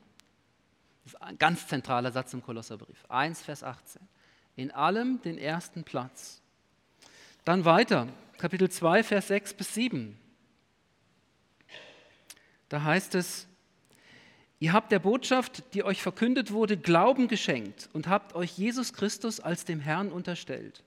Das 1.10 1.20
ist 1.20 1.26
ein 1.26 1.38
ganz 1.38 1.66
zentraler 1.66 2.12
Satz 2.12 2.32
im 2.34 2.42
Kolosserbrief. 2.42 3.04
1, 3.08 3.42
Vers 3.42 3.64
18. 3.64 4.00
In 4.54 4.70
allem 4.70 5.20
den 5.22 5.38
ersten 5.38 5.82
Platz. 5.82 6.40
Dann 7.44 7.64
weiter, 7.64 8.06
Kapitel 8.38 8.70
2, 8.70 9.02
Vers 9.02 9.26
6 9.26 9.54
bis 9.54 9.74
7. 9.74 10.16
Da 12.68 12.84
heißt 12.84 13.16
es, 13.16 13.48
ihr 14.60 14.72
habt 14.72 14.92
der 14.92 15.00
Botschaft, 15.00 15.74
die 15.74 15.82
euch 15.82 16.00
verkündet 16.00 16.52
wurde, 16.52 16.76
Glauben 16.76 17.26
geschenkt 17.26 17.88
und 17.92 18.06
habt 18.06 18.36
euch 18.36 18.56
Jesus 18.56 18.92
Christus 18.92 19.40
als 19.40 19.64
dem 19.64 19.80
Herrn 19.80 20.12
unterstellt. 20.12 20.84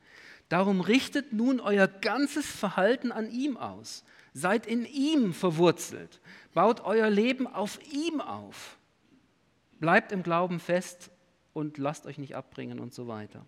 Darum 0.48 0.80
richtet 0.80 1.34
nun 1.34 1.60
euer 1.60 1.88
ganzes 1.88 2.46
Verhalten 2.46 3.12
an 3.12 3.30
ihm 3.30 3.58
aus. 3.58 4.06
Seid 4.34 4.68
in 4.68 4.86
ihm 4.86 5.34
verwurzelt. 5.34 6.22
Baut 6.53 6.80
euer 6.80 7.10
Leben 7.10 7.46
auf 7.46 7.77
ihm 7.92 8.22
auf. 8.22 8.77
Bleibt 9.84 10.13
im 10.13 10.24
Glauben 10.24 10.62
fest 10.62 11.12
und 11.52 11.78
lasst 11.78 12.06
euch 12.06 12.18
nicht 12.18 12.38
abbringen 12.38 12.80
und 12.80 12.94
so 12.94 13.10
weiter. 13.10 13.46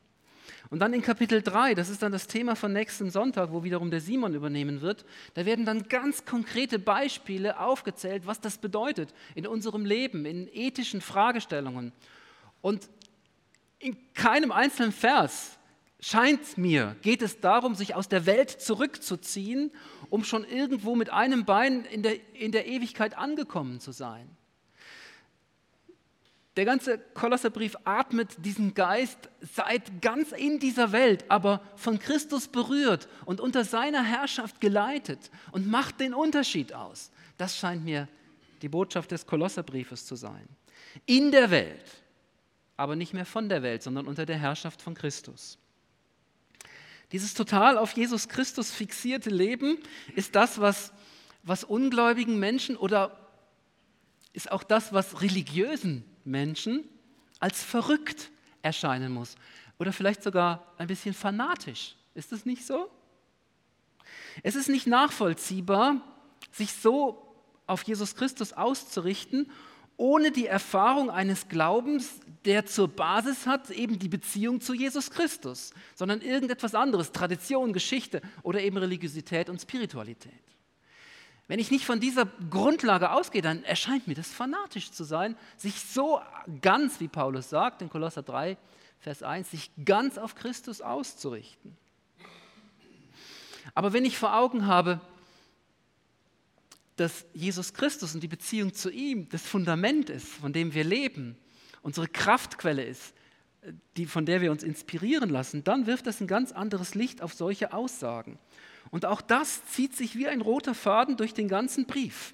Und 0.69 0.79
dann 0.79 0.91
in 0.91 1.01
Kapitel 1.01 1.41
3, 1.41 1.75
das 1.75 1.87
ist 1.87 2.03
dann 2.03 2.11
das 2.11 2.27
Thema 2.27 2.57
von 2.57 2.73
nächsten 2.73 3.09
Sonntag, 3.09 3.53
wo 3.53 3.63
wiederum 3.63 3.89
der 3.89 4.01
Simon 4.01 4.33
übernehmen 4.33 4.81
wird, 4.81 5.05
da 5.35 5.45
werden 5.45 5.63
dann 5.63 5.87
ganz 5.87 6.25
konkrete 6.25 6.77
Beispiele 6.77 7.57
aufgezählt, 7.57 8.27
was 8.27 8.41
das 8.41 8.57
bedeutet 8.57 9.13
in 9.33 9.47
unserem 9.47 9.85
Leben, 9.85 10.25
in 10.25 10.49
ethischen 10.51 10.99
Fragestellungen. 10.99 11.93
Und 12.61 12.89
in 13.79 13.95
keinem 14.13 14.51
einzelnen 14.51 14.91
Vers 14.91 15.57
scheint 16.01 16.57
mir, 16.57 16.97
geht 17.01 17.21
es 17.21 17.39
darum, 17.39 17.75
sich 17.75 17.95
aus 17.95 18.09
der 18.09 18.25
Welt 18.25 18.49
zurückzuziehen, 18.49 19.71
um 20.09 20.25
schon 20.25 20.43
irgendwo 20.43 20.97
mit 20.97 21.11
einem 21.11 21.45
Bein 21.45 21.85
in 21.85 22.03
der, 22.03 22.17
in 22.33 22.51
der 22.51 22.67
Ewigkeit 22.67 23.17
angekommen 23.17 23.79
zu 23.79 23.93
sein. 23.93 24.35
Der 26.55 26.63
ganze 26.63 26.99
Kolosserbrief 26.99 27.75
atmet 27.83 28.37
diesen 28.37 28.73
Geist, 28.73 29.29
seid 29.41 30.01
ganz 30.01 30.31
in 30.31 30.59
dieser 30.59 30.93
Welt, 30.93 31.25
aber 31.27 31.61
von 31.75 31.99
Christus 31.99 32.47
berührt 32.47 33.09
und 33.25 33.41
unter 33.41 33.65
seiner 33.65 34.03
Herrschaft 34.03 34.61
geleitet 34.61 35.31
und 35.51 35.67
macht 35.67 35.99
den 35.99 36.13
Unterschied 36.13 36.73
aus. 36.73 37.11
Das 37.37 37.57
scheint 37.57 37.83
mir 37.83 38.07
die 38.61 38.69
Botschaft 38.69 39.11
des 39.11 39.25
Kolosserbriefes 39.25 40.05
zu 40.05 40.15
sein. 40.15 40.47
In 41.05 41.31
der 41.31 41.51
Welt, 41.51 41.91
aber 42.77 42.95
nicht 42.95 43.13
mehr 43.13 43.25
von 43.25 43.49
der 43.49 43.61
Welt, 43.61 43.83
sondern 43.83 44.07
unter 44.07 44.25
der 44.25 44.37
Herrschaft 44.37 44.81
von 44.81 44.93
Christus. 44.93 45.57
Dieses 47.11 47.33
total 47.33 47.77
auf 47.77 47.91
Jesus 47.91 48.29
Christus 48.29 48.71
fixierte 48.71 49.29
Leben 49.29 49.77
ist 50.15 50.35
das, 50.35 50.61
was, 50.61 50.93
was 51.43 51.65
ungläubigen 51.65 52.39
Menschen 52.39 52.77
oder 52.77 53.19
ist 54.31 54.49
auch 54.51 54.63
das, 54.63 54.93
was 54.93 55.21
religiösen 55.21 56.05
Menschen 56.25 56.83
als 57.39 57.63
verrückt 57.63 58.31
erscheinen 58.61 59.11
muss. 59.11 59.35
Oder 59.77 59.93
vielleicht 59.93 60.23
sogar 60.23 60.73
ein 60.77 60.87
bisschen 60.87 61.13
fanatisch. 61.13 61.95
Ist 62.13 62.31
es 62.31 62.45
nicht 62.45 62.65
so? 62.65 62.89
Es 64.43 64.55
ist 64.55 64.69
nicht 64.69 64.87
nachvollziehbar, 64.87 66.01
sich 66.51 66.71
so 66.73 67.21
auf 67.67 67.83
Jesus 67.83 68.15
Christus 68.15 68.53
auszurichten 68.53 69.49
ohne 69.97 70.31
die 70.31 70.47
Erfahrung 70.47 71.09
eines 71.09 71.47
Glaubens, 71.47 72.19
der 72.43 72.65
zur 72.65 72.87
Basis 72.87 73.47
hat 73.47 73.69
eben 73.69 73.97
die 73.97 74.09
Beziehung 74.09 74.59
zu 74.61 74.73
Jesus 74.73 75.09
Christus, 75.09 75.71
sondern 75.95 76.21
irgendetwas 76.21 76.75
anderes, 76.75 77.11
Tradition, 77.11 77.73
Geschichte 77.73 78.21
oder 78.43 78.61
eben 78.61 78.77
Religiosität 78.77 79.49
und 79.49 79.61
Spiritualität. 79.61 80.33
Wenn 81.47 81.59
ich 81.59 81.69
nicht 81.69 81.85
von 81.85 81.99
dieser 81.99 82.25
Grundlage 82.49 83.11
ausgehe, 83.11 83.41
dann 83.41 83.63
erscheint 83.63 84.07
mir 84.07 84.15
das 84.15 84.31
fanatisch 84.31 84.91
zu 84.91 85.03
sein, 85.03 85.37
sich 85.57 85.79
so 85.79 86.19
ganz, 86.61 86.99
wie 86.99 87.07
Paulus 87.07 87.49
sagt 87.49 87.81
in 87.81 87.89
Kolosser 87.89 88.23
3, 88.23 88.57
Vers 88.99 89.21
1, 89.21 89.51
sich 89.51 89.71
ganz 89.85 90.17
auf 90.17 90.33
Christus 90.33 90.81
auszurichten. 90.81 91.77
Aber 93.75 93.93
wenn 93.93 94.05
ich 94.05 94.17
vor 94.17 94.35
Augen 94.35 94.65
habe, 94.65 94.99
dass 96.95 97.25
Jesus 97.33 97.73
Christus 97.73 98.15
und 98.15 98.21
die 98.21 98.27
Beziehung 98.27 98.73
zu 98.73 98.89
ihm 98.89 99.27
das 99.29 99.45
Fundament 99.45 100.09
ist, 100.09 100.27
von 100.27 100.53
dem 100.53 100.73
wir 100.73 100.83
leben, 100.83 101.37
unsere 101.81 102.07
Kraftquelle 102.07 102.83
ist, 102.83 103.13
die, 103.97 104.05
von 104.05 104.25
der 104.25 104.41
wir 104.41 104.51
uns 104.51 104.63
inspirieren 104.63 105.29
lassen, 105.29 105.63
dann 105.63 105.87
wirft 105.87 106.07
das 106.07 106.21
ein 106.21 106.27
ganz 106.27 106.51
anderes 106.51 106.95
Licht 106.95 107.21
auf 107.21 107.33
solche 107.33 107.73
Aussagen. 107.73 108.39
Und 108.91 109.05
auch 109.05 109.21
das 109.21 109.65
zieht 109.65 109.95
sich 109.95 110.17
wie 110.17 110.27
ein 110.27 110.41
roter 110.41 110.75
Faden 110.75 111.17
durch 111.17 111.33
den 111.33 111.47
ganzen 111.47 111.85
Brief. 111.85 112.33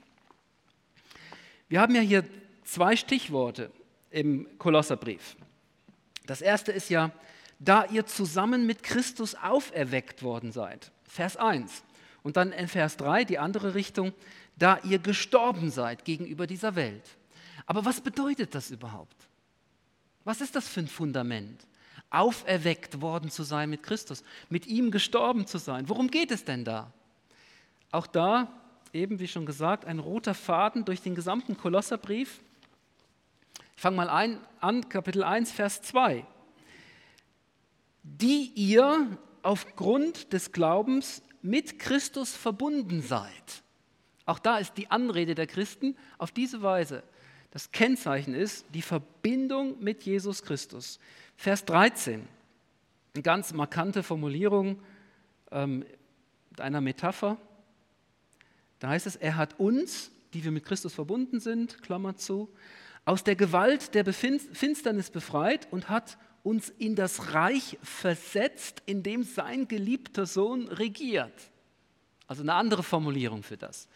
Wir 1.70 1.80
haben 1.82 1.96
ja 1.96 2.02
hier 2.02 2.26
zwei 2.64 2.96
Stichworte 2.96 3.72
im 4.10 4.48
Kolosserbrief. 4.58 5.36
Das 6.26 6.42
erste 6.42 6.72
ist 6.72 6.90
ja, 6.90 7.12
da 7.60 7.86
ihr 7.86 8.06
zusammen 8.06 8.66
mit 8.66 8.84
Christus 8.84 9.36
auferweckt 9.36 10.24
worden 10.24 10.52
seid. 10.52 10.92
Vers 11.04 11.38
1. 11.38 11.84
Und 12.24 12.38
dann 12.38 12.52
in 12.52 12.68
Vers 12.68 12.98
3 12.98 13.24
die 13.24 13.40
andere 13.40 13.76
Richtung, 13.76 14.14
da 14.58 14.80
ihr 14.84 15.00
gestorben 15.00 15.72
seid 15.72 16.06
gegenüber 16.06 16.48
dieser 16.48 16.76
Welt. 16.76 17.04
Aber 17.66 17.86
was 17.86 18.02
bedeutet 18.02 18.54
das 18.56 18.72
überhaupt? 18.72 19.16
Was 20.24 20.42
ist 20.42 20.56
das 20.56 20.68
für 20.68 20.82
ein 20.82 20.88
Fundament? 20.88 21.66
Auferweckt 22.12 23.02
worden 23.02 23.32
zu 23.32 23.44
sein 23.44 23.70
mit 23.70 23.84
Christus, 23.84 24.24
mit 24.50 24.68
ihm 24.68 24.92
gestorben 24.92 25.48
zu 25.48 25.58
sein. 25.58 25.90
Worum 25.90 26.12
geht 26.12 26.32
es 26.32 26.44
denn 26.46 26.66
da? 26.66 26.92
Auch 27.92 28.06
da, 28.06 28.52
eben 28.94 29.20
wie 29.20 29.28
schon 29.28 29.46
gesagt, 29.46 29.86
ein 29.86 30.00
roter 30.00 30.34
Faden 30.34 30.86
durch 30.86 31.02
den 31.02 31.16
gesamten 31.16 31.58
Kolosserbrief. 31.58 32.42
Ich 33.76 33.82
fange 33.82 33.98
mal 33.98 34.10
ein, 34.10 34.40
an, 34.60 34.88
Kapitel 34.90 35.24
1, 35.24 35.52
Vers 35.52 35.82
2. 35.82 36.26
Die 38.04 38.52
ihr 38.56 39.18
aufgrund 39.42 40.34
des 40.34 40.52
Glaubens 40.52 41.24
mit 41.42 41.80
Christus 41.80 42.36
verbunden 42.36 43.02
seid. 43.02 43.64
Auch 44.26 44.40
da 44.40 44.58
ist 44.58 44.78
die 44.78 44.92
Anrede 44.92 45.36
der 45.36 45.48
Christen 45.48 45.96
auf 46.18 46.32
diese 46.32 46.62
Weise. 46.62 47.04
Das 47.52 47.72
Kennzeichen 47.72 48.34
ist 48.34 48.66
die 48.74 48.82
Verbindung 48.82 49.82
mit 49.84 50.04
Jesus 50.04 50.44
Christus. 50.44 51.00
Vers 51.42 51.66
13, 51.66 52.28
eine 53.16 53.24
ganz 53.24 53.52
markante 53.52 54.04
Formulierung 54.04 54.80
ähm, 55.50 55.84
einer 56.60 56.82
Metapher. 56.82 57.36
Da 58.78 58.90
heißt 58.90 59.08
es, 59.08 59.16
er 59.16 59.38
hat 59.38 59.60
uns, 59.60 60.12
die 60.36 60.44
wir 60.44 60.52
mit 60.52 60.66
Christus 60.66 60.94
verbunden 60.94 61.40
sind, 61.40 61.82
Klammer 61.82 62.16
zu, 62.16 62.48
aus 63.06 63.24
der 63.24 63.36
Gewalt 63.36 63.96
der 63.96 64.06
Finsternis 64.14 65.10
befreit 65.10 65.68
und 65.72 65.90
hat 65.90 66.20
uns 66.44 66.70
in 66.70 66.96
das 66.96 67.34
Reich 67.34 67.80
versetzt, 67.82 68.84
in 68.86 69.02
dem 69.02 69.24
sein 69.24 69.68
geliebter 69.68 70.28
Sohn 70.28 70.68
regiert. 70.68 71.34
Also 72.28 72.44
eine 72.44 72.54
andere 72.54 72.84
Formulierung 72.84 73.42
für 73.42 73.58
das. 73.58 73.88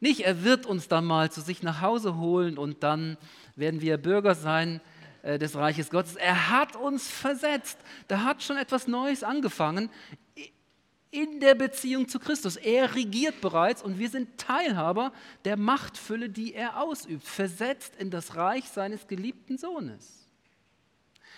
Nicht, 0.00 0.22
er 0.22 0.42
wird 0.42 0.66
uns 0.66 0.88
dann 0.88 1.04
mal 1.04 1.30
zu 1.30 1.40
sich 1.40 1.62
nach 1.62 1.82
Hause 1.82 2.16
holen 2.16 2.58
und 2.58 2.82
dann 2.82 3.16
werden 3.54 3.80
wir 3.80 3.96
Bürger 3.96 4.34
sein 4.34 4.80
des 5.22 5.54
Reiches 5.54 5.90
Gottes. 5.90 6.16
Er 6.16 6.50
hat 6.50 6.76
uns 6.76 7.08
versetzt. 7.08 7.78
Da 8.08 8.24
hat 8.24 8.42
schon 8.42 8.56
etwas 8.56 8.86
Neues 8.86 9.22
angefangen 9.22 9.90
in 11.10 11.40
der 11.40 11.54
Beziehung 11.54 12.08
zu 12.08 12.18
Christus. 12.18 12.56
Er 12.56 12.94
regiert 12.94 13.40
bereits 13.40 13.82
und 13.82 13.98
wir 13.98 14.08
sind 14.08 14.38
Teilhaber 14.38 15.12
der 15.44 15.56
Machtfülle, 15.56 16.28
die 16.28 16.54
er 16.54 16.80
ausübt, 16.80 17.24
versetzt 17.24 17.96
in 17.96 18.10
das 18.10 18.36
Reich 18.36 18.68
seines 18.68 19.06
geliebten 19.06 19.58
Sohnes. 19.58 20.28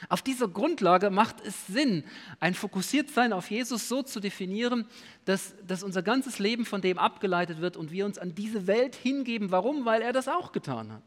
Auf 0.08 0.20
dieser 0.20 0.48
Grundlage 0.48 1.10
macht 1.10 1.36
es 1.46 1.68
Sinn, 1.68 2.04
ein 2.40 2.54
Fokussiertsein 2.54 3.32
auf 3.32 3.50
Jesus 3.50 3.88
so 3.88 4.02
zu 4.02 4.18
definieren, 4.18 4.86
dass, 5.24 5.54
dass 5.64 5.84
unser 5.84 6.02
ganzes 6.02 6.40
Leben 6.40 6.64
von 6.64 6.80
dem 6.80 6.98
abgeleitet 6.98 7.60
wird 7.60 7.76
und 7.76 7.92
wir 7.92 8.04
uns 8.04 8.18
an 8.18 8.34
diese 8.34 8.66
Welt 8.66 8.96
hingeben. 8.96 9.52
Warum? 9.52 9.84
Weil 9.84 10.02
er 10.02 10.12
das 10.12 10.26
auch 10.26 10.50
getan 10.50 10.92
hat. 10.92 11.04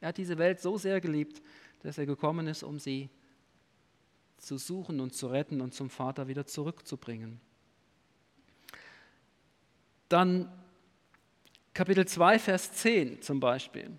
Er 0.00 0.08
hat 0.08 0.16
diese 0.16 0.38
Welt 0.38 0.60
so 0.60 0.78
sehr 0.78 1.00
geliebt, 1.00 1.42
dass 1.82 1.98
er 1.98 2.06
gekommen 2.06 2.46
ist, 2.46 2.62
um 2.62 2.78
sie 2.78 3.08
zu 4.38 4.56
suchen 4.56 5.00
und 5.00 5.14
zu 5.14 5.26
retten 5.26 5.60
und 5.60 5.74
zum 5.74 5.90
Vater 5.90 6.28
wieder 6.28 6.46
zurückzubringen. 6.46 7.40
Dann 10.08 10.50
Kapitel 11.74 12.06
2, 12.06 12.38
Vers 12.38 12.72
10 12.72 13.22
zum 13.22 13.40
Beispiel. 13.40 13.90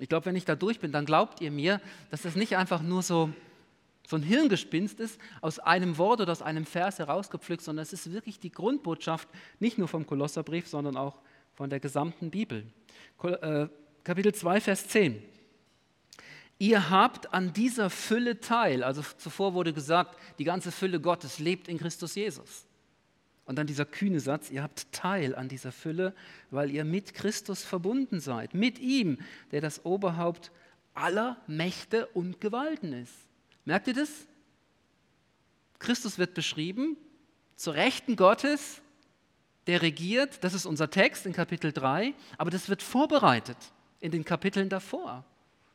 Ich 0.00 0.08
glaube, 0.08 0.26
wenn 0.26 0.36
ich 0.36 0.44
da 0.44 0.54
durch 0.54 0.78
bin, 0.78 0.92
dann 0.92 1.06
glaubt 1.06 1.40
ihr 1.40 1.50
mir, 1.50 1.80
dass 2.10 2.22
das 2.22 2.36
nicht 2.36 2.56
einfach 2.56 2.82
nur 2.82 3.02
so, 3.02 3.30
so 4.06 4.16
ein 4.16 4.22
Hirngespinst 4.22 5.00
ist, 5.00 5.20
aus 5.40 5.58
einem 5.58 5.98
Wort 5.98 6.20
oder 6.20 6.32
aus 6.32 6.42
einem 6.42 6.64
Vers 6.66 6.98
herausgepflückt, 6.98 7.62
sondern 7.62 7.82
es 7.82 7.92
ist 7.92 8.12
wirklich 8.12 8.38
die 8.38 8.52
Grundbotschaft, 8.52 9.28
nicht 9.58 9.78
nur 9.78 9.88
vom 9.88 10.06
Kolosserbrief, 10.06 10.68
sondern 10.68 10.96
auch 10.96 11.20
von 11.54 11.70
der 11.70 11.80
gesamten 11.80 12.30
Bibel. 12.30 12.66
Äh, 13.22 13.68
Kapitel 14.04 14.34
2, 14.34 14.60
Vers 14.60 14.88
10. 14.88 15.22
Ihr 16.58 16.90
habt 16.90 17.32
an 17.32 17.52
dieser 17.52 17.88
Fülle 17.88 18.40
teil. 18.40 18.82
Also 18.82 19.02
zuvor 19.18 19.54
wurde 19.54 19.72
gesagt, 19.72 20.18
die 20.38 20.44
ganze 20.44 20.72
Fülle 20.72 21.00
Gottes 21.00 21.38
lebt 21.38 21.68
in 21.68 21.78
Christus 21.78 22.14
Jesus. 22.16 22.66
Und 23.44 23.56
dann 23.56 23.66
dieser 23.66 23.86
kühne 23.86 24.20
Satz, 24.20 24.50
ihr 24.50 24.62
habt 24.62 24.92
Teil 24.92 25.34
an 25.34 25.48
dieser 25.48 25.72
Fülle, 25.72 26.14
weil 26.50 26.70
ihr 26.70 26.84
mit 26.84 27.14
Christus 27.14 27.64
verbunden 27.64 28.20
seid, 28.20 28.52
mit 28.52 28.78
ihm, 28.78 29.18
der 29.52 29.62
das 29.62 29.86
Oberhaupt 29.86 30.50
aller 30.92 31.38
Mächte 31.46 32.06
und 32.08 32.40
Gewalten 32.40 32.92
ist. 32.92 33.14
Merkt 33.64 33.86
ihr 33.86 33.94
das? 33.94 34.10
Christus 35.78 36.18
wird 36.18 36.34
beschrieben, 36.34 36.96
zur 37.56 37.74
Rechten 37.74 38.16
Gottes, 38.16 38.82
der 39.66 39.80
regiert, 39.80 40.42
das 40.44 40.54
ist 40.54 40.66
unser 40.66 40.90
Text 40.90 41.24
in 41.24 41.32
Kapitel 41.32 41.72
3, 41.72 42.14
aber 42.36 42.50
das 42.50 42.68
wird 42.68 42.82
vorbereitet 42.82 43.56
in 44.00 44.10
den 44.10 44.24
Kapiteln 44.24 44.68
davor. 44.68 45.24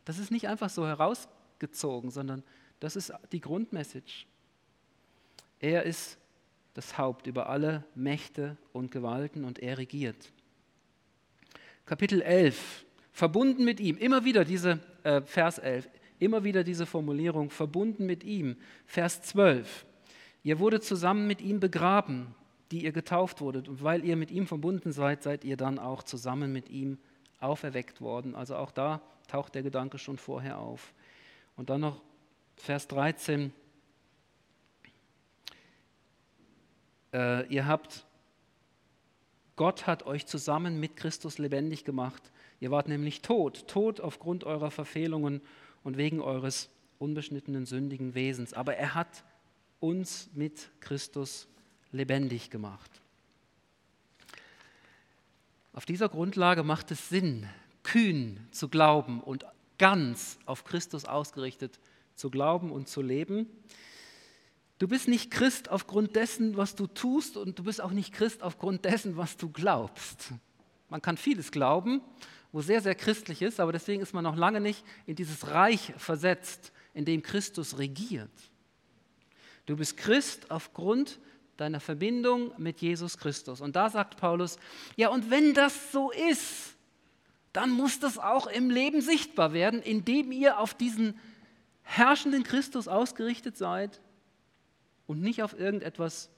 Das 0.06 0.20
ist 0.20 0.32
nicht 0.32 0.48
einfach 0.48 0.70
so 0.70 0.86
herausgezogen, 0.86 2.12
sondern 2.12 2.44
das 2.80 2.96
ist 2.96 3.14
die 3.32 3.42
Grundmessage. 3.42 4.26
Er 5.60 5.84
ist 5.84 6.18
das 6.74 6.98
Haupt 6.98 7.28
über 7.28 7.50
alle 7.50 7.86
Mächte 7.96 8.58
und 8.74 8.92
Gewalten 8.92 9.46
und 9.46 9.60
er 9.60 9.78
regiert. 9.78 10.32
Kapitel 11.86 12.22
11, 12.22 12.86
verbunden 13.12 13.64
mit 13.64 13.80
ihm, 13.80 13.98
immer 13.98 14.26
wieder 14.26 14.44
diese, 14.46 14.80
äh, 15.04 15.22
Vers 15.22 15.60
11, 15.60 15.88
immer 16.20 16.44
wieder 16.44 16.64
diese 16.64 16.86
Formulierung, 16.86 17.50
verbunden 17.50 18.06
mit 18.06 18.24
ihm. 18.24 18.58
Vers 18.86 19.22
12, 19.22 19.86
ihr 20.44 20.60
wurde 20.60 20.82
zusammen 20.82 21.28
mit 21.28 21.42
ihm 21.42 21.60
begraben, 21.60 22.34
die 22.72 22.86
ihr 22.86 22.92
getauft 22.92 23.42
wurdet, 23.42 23.68
und 23.68 23.84
weil 23.84 24.04
ihr 24.04 24.16
mit 24.16 24.32
ihm 24.32 24.48
verbunden 24.48 24.92
seid, 24.92 25.24
seid 25.24 25.44
ihr 25.44 25.58
dann 25.58 25.78
auch 25.78 26.04
zusammen 26.04 26.52
mit 26.52 26.70
ihm 26.70 26.98
auferweckt 27.40 28.02
worden. 28.02 28.36
Also 28.36 28.56
auch 28.56 28.72
da 28.72 29.02
taucht 29.28 29.56
der 29.56 29.64
Gedanke 29.64 29.98
schon 29.98 30.18
vorher 30.18 30.60
auf. 30.60 30.94
Und 31.56 31.70
dann 31.70 31.82
noch 31.82 32.02
Vers 32.56 32.88
13, 32.88 33.54
äh, 37.14 37.48
ihr 37.48 37.68
habt, 37.68 38.06
Gott 39.56 39.86
hat 39.86 40.06
euch 40.06 40.26
zusammen 40.26 40.80
mit 40.80 40.96
Christus 40.96 41.38
lebendig 41.38 41.86
gemacht. 41.86 42.32
Ihr 42.60 42.72
wart 42.72 42.88
nämlich 42.88 43.22
tot, 43.22 43.68
tot 43.68 44.00
aufgrund 44.00 44.44
eurer 44.44 44.72
Verfehlungen 44.72 45.42
und 45.84 45.98
wegen 45.98 46.22
eures 46.22 46.70
unbeschnittenen, 46.98 47.66
sündigen 47.66 48.16
Wesens. 48.16 48.54
Aber 48.54 48.76
er 48.76 48.96
hat 48.96 49.24
uns 49.80 50.30
mit 50.34 50.72
Christus 50.80 51.48
lebendig 51.92 52.50
gemacht. 52.50 53.02
Auf 55.74 55.86
dieser 55.86 56.08
Grundlage 56.08 56.64
macht 56.64 56.92
es 56.92 57.10
Sinn, 57.10 57.48
kühn 57.84 58.40
zu 58.52 58.70
glauben 58.70 59.22
und 59.22 59.46
ganz 59.78 60.38
auf 60.46 60.64
Christus 60.64 61.06
ausgerichtet 61.06 61.80
zu 62.16 62.30
glauben 62.30 62.72
und 62.72 62.88
zu 62.88 63.02
leben. 63.02 63.48
Du 64.80 64.88
bist 64.88 65.08
nicht 65.08 65.32
Christ 65.32 65.70
aufgrund 65.70 66.16
dessen, 66.16 66.58
was 66.58 66.76
du 66.76 66.88
tust 66.88 67.38
und 67.38 67.60
du 67.60 67.64
bist 67.64 67.82
auch 67.82 67.92
nicht 67.92 68.14
Christ 68.14 68.44
aufgrund 68.44 68.86
dessen, 68.86 69.18
was 69.18 69.38
du 69.38 69.50
glaubst. 69.50 70.34
Man 70.90 71.02
kann 71.02 71.18
vieles 71.18 71.52
glauben, 71.52 72.02
wo 72.52 72.62
sehr, 72.62 72.82
sehr 72.82 72.96
christlich 72.96 73.42
ist, 73.42 73.60
aber 73.60 73.72
deswegen 73.72 74.02
ist 74.02 74.14
man 74.14 74.24
noch 74.24 74.36
lange 74.36 74.62
nicht 74.62 74.84
in 75.06 75.16
dieses 75.16 75.48
Reich 75.48 75.94
versetzt, 75.98 76.72
in 76.94 77.06
dem 77.06 77.24
Christus 77.24 77.78
regiert. 77.78 78.30
Du 79.66 79.78
bist 79.78 79.98
Christ 79.98 80.52
aufgrund 80.52 81.20
deiner 81.58 81.80
Verbindung 81.80 82.52
mit 82.58 82.82
Jesus 82.82 83.18
Christus. 83.18 83.62
Und 83.62 83.76
da 83.76 83.90
sagt 83.90 84.18
Paulus, 84.18 84.58
ja, 84.96 85.10
und 85.10 85.30
wenn 85.32 85.54
das 85.54 85.92
so 85.92 86.12
ist, 86.12 86.73
dann 87.54 87.72
muss 87.72 88.00
das 88.00 88.18
auch 88.18 88.48
im 88.48 88.70
Leben 88.70 89.02
sichtbar 89.02 89.54
werden, 89.54 89.82
indem 89.82 90.32
ihr 90.32 90.60
auf 90.60 90.74
diesen 90.74 91.20
herrschenden 91.84 92.44
Christus 92.44 92.88
ausgerichtet 92.88 93.58
seid, 93.58 94.02
und 95.06 95.22
nicht 95.22 95.44
auf 95.44 95.58
irgendetwas 95.58 96.30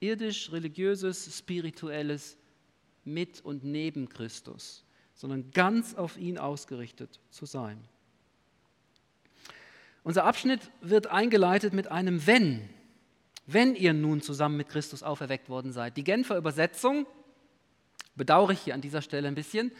irdisch, 0.00 0.52
religiöses, 0.52 1.38
spirituelles 1.38 2.36
mit 3.04 3.40
und 3.44 3.64
neben 3.64 4.08
Christus, 4.08 4.84
sondern 5.14 5.50
ganz 5.50 5.94
auf 5.94 6.16
ihn 6.16 6.38
ausgerichtet 6.38 7.20
zu 7.30 7.46
sein. 7.46 7.82
Unser 10.04 10.24
Abschnitt 10.24 10.70
wird 10.80 11.06
eingeleitet 11.06 11.72
mit 11.72 11.88
einem 11.88 12.26
Wenn. 12.26 12.68
Wenn 13.46 13.74
ihr 13.74 13.92
nun 13.92 14.20
zusammen 14.20 14.56
mit 14.56 14.68
Christus 14.68 15.02
auferweckt 15.02 15.48
worden 15.48 15.72
seid. 15.72 15.96
Die 15.96 16.04
Genfer 16.04 16.36
Übersetzung, 16.36 17.06
bedauere 18.14 18.52
ich 18.52 18.60
hier 18.60 18.74
an 18.74 18.80
dieser 18.80 19.02
Stelle 19.02 19.28
ein 19.28 19.34
bisschen, 19.34 19.72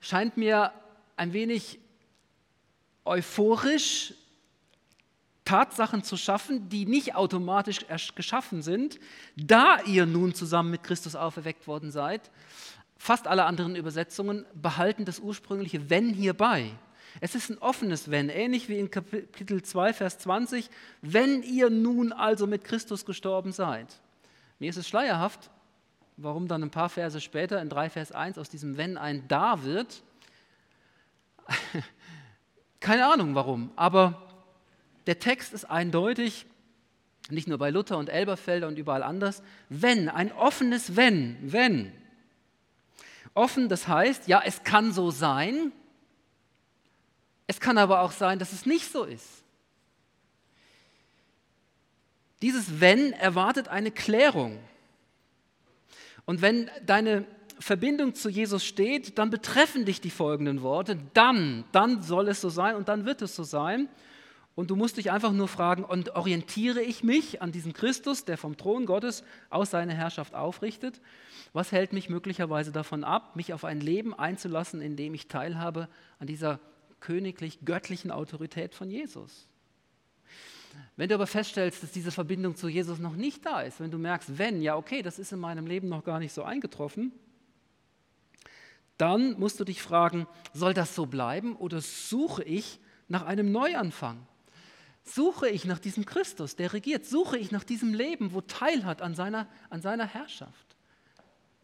scheint 0.00 0.36
mir 0.36 0.72
ein 1.16 1.32
wenig 1.32 1.78
euphorisch 3.04 4.14
Tatsachen 5.44 6.04
zu 6.04 6.16
schaffen, 6.16 6.68
die 6.68 6.86
nicht 6.86 7.16
automatisch 7.16 7.84
geschaffen 8.14 8.62
sind, 8.62 9.00
da 9.36 9.80
ihr 9.82 10.06
nun 10.06 10.34
zusammen 10.34 10.70
mit 10.70 10.84
Christus 10.84 11.16
auferweckt 11.16 11.66
worden 11.66 11.90
seid. 11.90 12.30
Fast 12.96 13.26
alle 13.26 13.44
anderen 13.44 13.74
Übersetzungen 13.76 14.46
behalten 14.54 15.04
das 15.04 15.18
ursprüngliche 15.18 15.90
Wenn 15.90 16.10
hierbei. 16.10 16.70
Es 17.20 17.34
ist 17.34 17.50
ein 17.50 17.58
offenes 17.58 18.10
Wenn, 18.10 18.28
ähnlich 18.28 18.68
wie 18.68 18.78
in 18.78 18.90
Kapitel 18.90 19.62
2, 19.62 19.92
Vers 19.94 20.18
20. 20.18 20.70
Wenn 21.02 21.42
ihr 21.42 21.70
nun 21.70 22.12
also 22.12 22.46
mit 22.46 22.62
Christus 22.62 23.04
gestorben 23.04 23.52
seid. 23.52 23.88
Mir 24.60 24.70
ist 24.70 24.76
es 24.76 24.86
schleierhaft, 24.86 25.50
warum 26.22 26.48
dann 26.48 26.62
ein 26.62 26.70
paar 26.70 26.88
Verse 26.88 27.20
später 27.20 27.60
in 27.60 27.68
3, 27.68 27.90
Vers 27.90 28.12
1 28.12 28.38
aus 28.38 28.48
diesem 28.48 28.76
Wenn 28.76 28.98
ein 28.98 29.26
Da 29.28 29.62
wird. 29.62 30.02
Keine 32.80 33.06
Ahnung 33.06 33.34
warum, 33.34 33.72
aber 33.76 34.26
der 35.06 35.18
Text 35.18 35.52
ist 35.52 35.64
eindeutig, 35.64 36.46
nicht 37.30 37.48
nur 37.48 37.58
bei 37.58 37.70
Luther 37.70 37.98
und 37.98 38.08
Elberfelder 38.08 38.68
und 38.68 38.78
überall 38.78 39.02
anders, 39.02 39.42
wenn, 39.68 40.08
ein 40.08 40.32
offenes 40.32 40.96
Wenn, 40.96 41.36
wenn. 41.40 41.92
Offen, 43.34 43.68
das 43.68 43.88
heißt, 43.88 44.28
ja, 44.28 44.42
es 44.44 44.62
kann 44.64 44.92
so 44.92 45.10
sein, 45.10 45.72
es 47.46 47.60
kann 47.60 47.78
aber 47.78 48.00
auch 48.00 48.12
sein, 48.12 48.38
dass 48.38 48.52
es 48.52 48.66
nicht 48.66 48.90
so 48.90 49.04
ist. 49.04 49.26
Dieses 52.42 52.80
Wenn 52.80 53.12
erwartet 53.12 53.68
eine 53.68 53.90
Klärung. 53.90 54.58
Und 56.30 56.42
wenn 56.42 56.70
deine 56.86 57.24
Verbindung 57.58 58.14
zu 58.14 58.28
Jesus 58.28 58.64
steht, 58.64 59.18
dann 59.18 59.30
betreffen 59.30 59.84
dich 59.84 60.00
die 60.00 60.10
folgenden 60.10 60.62
Worte, 60.62 60.96
dann, 61.12 61.64
dann 61.72 62.02
soll 62.02 62.28
es 62.28 62.40
so 62.40 62.50
sein 62.50 62.76
und 62.76 62.86
dann 62.86 63.04
wird 63.04 63.20
es 63.20 63.34
so 63.34 63.42
sein. 63.42 63.88
Und 64.54 64.70
du 64.70 64.76
musst 64.76 64.96
dich 64.96 65.10
einfach 65.10 65.32
nur 65.32 65.48
fragen, 65.48 65.82
und 65.82 66.14
orientiere 66.14 66.82
ich 66.82 67.02
mich 67.02 67.42
an 67.42 67.50
diesem 67.50 67.72
Christus, 67.72 68.26
der 68.26 68.38
vom 68.38 68.56
Thron 68.56 68.86
Gottes 68.86 69.24
aus 69.48 69.70
seine 69.70 69.92
Herrschaft 69.92 70.36
aufrichtet? 70.36 71.00
Was 71.52 71.72
hält 71.72 71.92
mich 71.92 72.08
möglicherweise 72.08 72.70
davon 72.70 73.02
ab, 73.02 73.34
mich 73.34 73.52
auf 73.52 73.64
ein 73.64 73.80
Leben 73.80 74.14
einzulassen, 74.14 74.80
in 74.80 74.94
dem 74.94 75.14
ich 75.14 75.26
teilhabe 75.26 75.88
an 76.20 76.28
dieser 76.28 76.60
königlich-göttlichen 77.00 78.12
Autorität 78.12 78.76
von 78.76 78.88
Jesus? 78.88 79.49
Wenn 80.96 81.08
du 81.08 81.14
aber 81.14 81.26
feststellst, 81.26 81.82
dass 81.82 81.92
diese 81.92 82.10
Verbindung 82.10 82.56
zu 82.56 82.68
Jesus 82.68 82.98
noch 82.98 83.16
nicht 83.16 83.44
da 83.46 83.62
ist, 83.62 83.80
wenn 83.80 83.90
du 83.90 83.98
merkst, 83.98 84.38
wenn, 84.38 84.62
ja 84.62 84.76
okay, 84.76 85.02
das 85.02 85.18
ist 85.18 85.32
in 85.32 85.38
meinem 85.38 85.66
Leben 85.66 85.88
noch 85.88 86.04
gar 86.04 86.18
nicht 86.18 86.32
so 86.32 86.42
eingetroffen, 86.42 87.12
dann 88.98 89.38
musst 89.38 89.58
du 89.58 89.64
dich 89.64 89.82
fragen, 89.82 90.26
soll 90.52 90.74
das 90.74 90.94
so 90.94 91.06
bleiben 91.06 91.56
oder 91.56 91.80
suche 91.80 92.42
ich 92.42 92.80
nach 93.08 93.24
einem 93.24 93.50
Neuanfang? 93.50 94.26
Suche 95.02 95.48
ich 95.48 95.64
nach 95.64 95.78
diesem 95.78 96.04
Christus, 96.04 96.54
der 96.54 96.72
regiert? 96.72 97.06
Suche 97.06 97.38
ich 97.38 97.50
nach 97.50 97.64
diesem 97.64 97.94
Leben, 97.94 98.34
wo 98.34 98.42
Teil 98.42 98.84
hat 98.84 99.00
an 99.00 99.14
seiner, 99.14 99.48
an 99.70 99.80
seiner 99.80 100.06
Herrschaft? 100.06 100.76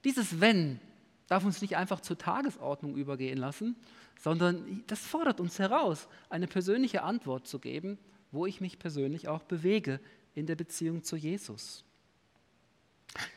Dieses 0.04 0.40
Wenn 0.40 0.80
darf 1.28 1.44
uns 1.44 1.60
nicht 1.60 1.76
einfach 1.76 2.00
zur 2.00 2.16
Tagesordnung 2.16 2.96
übergehen 2.96 3.38
lassen, 3.38 3.76
sondern 4.18 4.84
das 4.86 5.00
fordert 5.00 5.40
uns 5.40 5.58
heraus, 5.58 6.08
eine 6.30 6.46
persönliche 6.46 7.02
Antwort 7.02 7.46
zu 7.46 7.58
geben, 7.58 7.98
wo 8.32 8.46
ich 8.46 8.60
mich 8.60 8.78
persönlich 8.78 9.28
auch 9.28 9.42
bewege 9.42 10.00
in 10.34 10.46
der 10.46 10.56
Beziehung 10.56 11.02
zu 11.02 11.16
Jesus. 11.16 11.84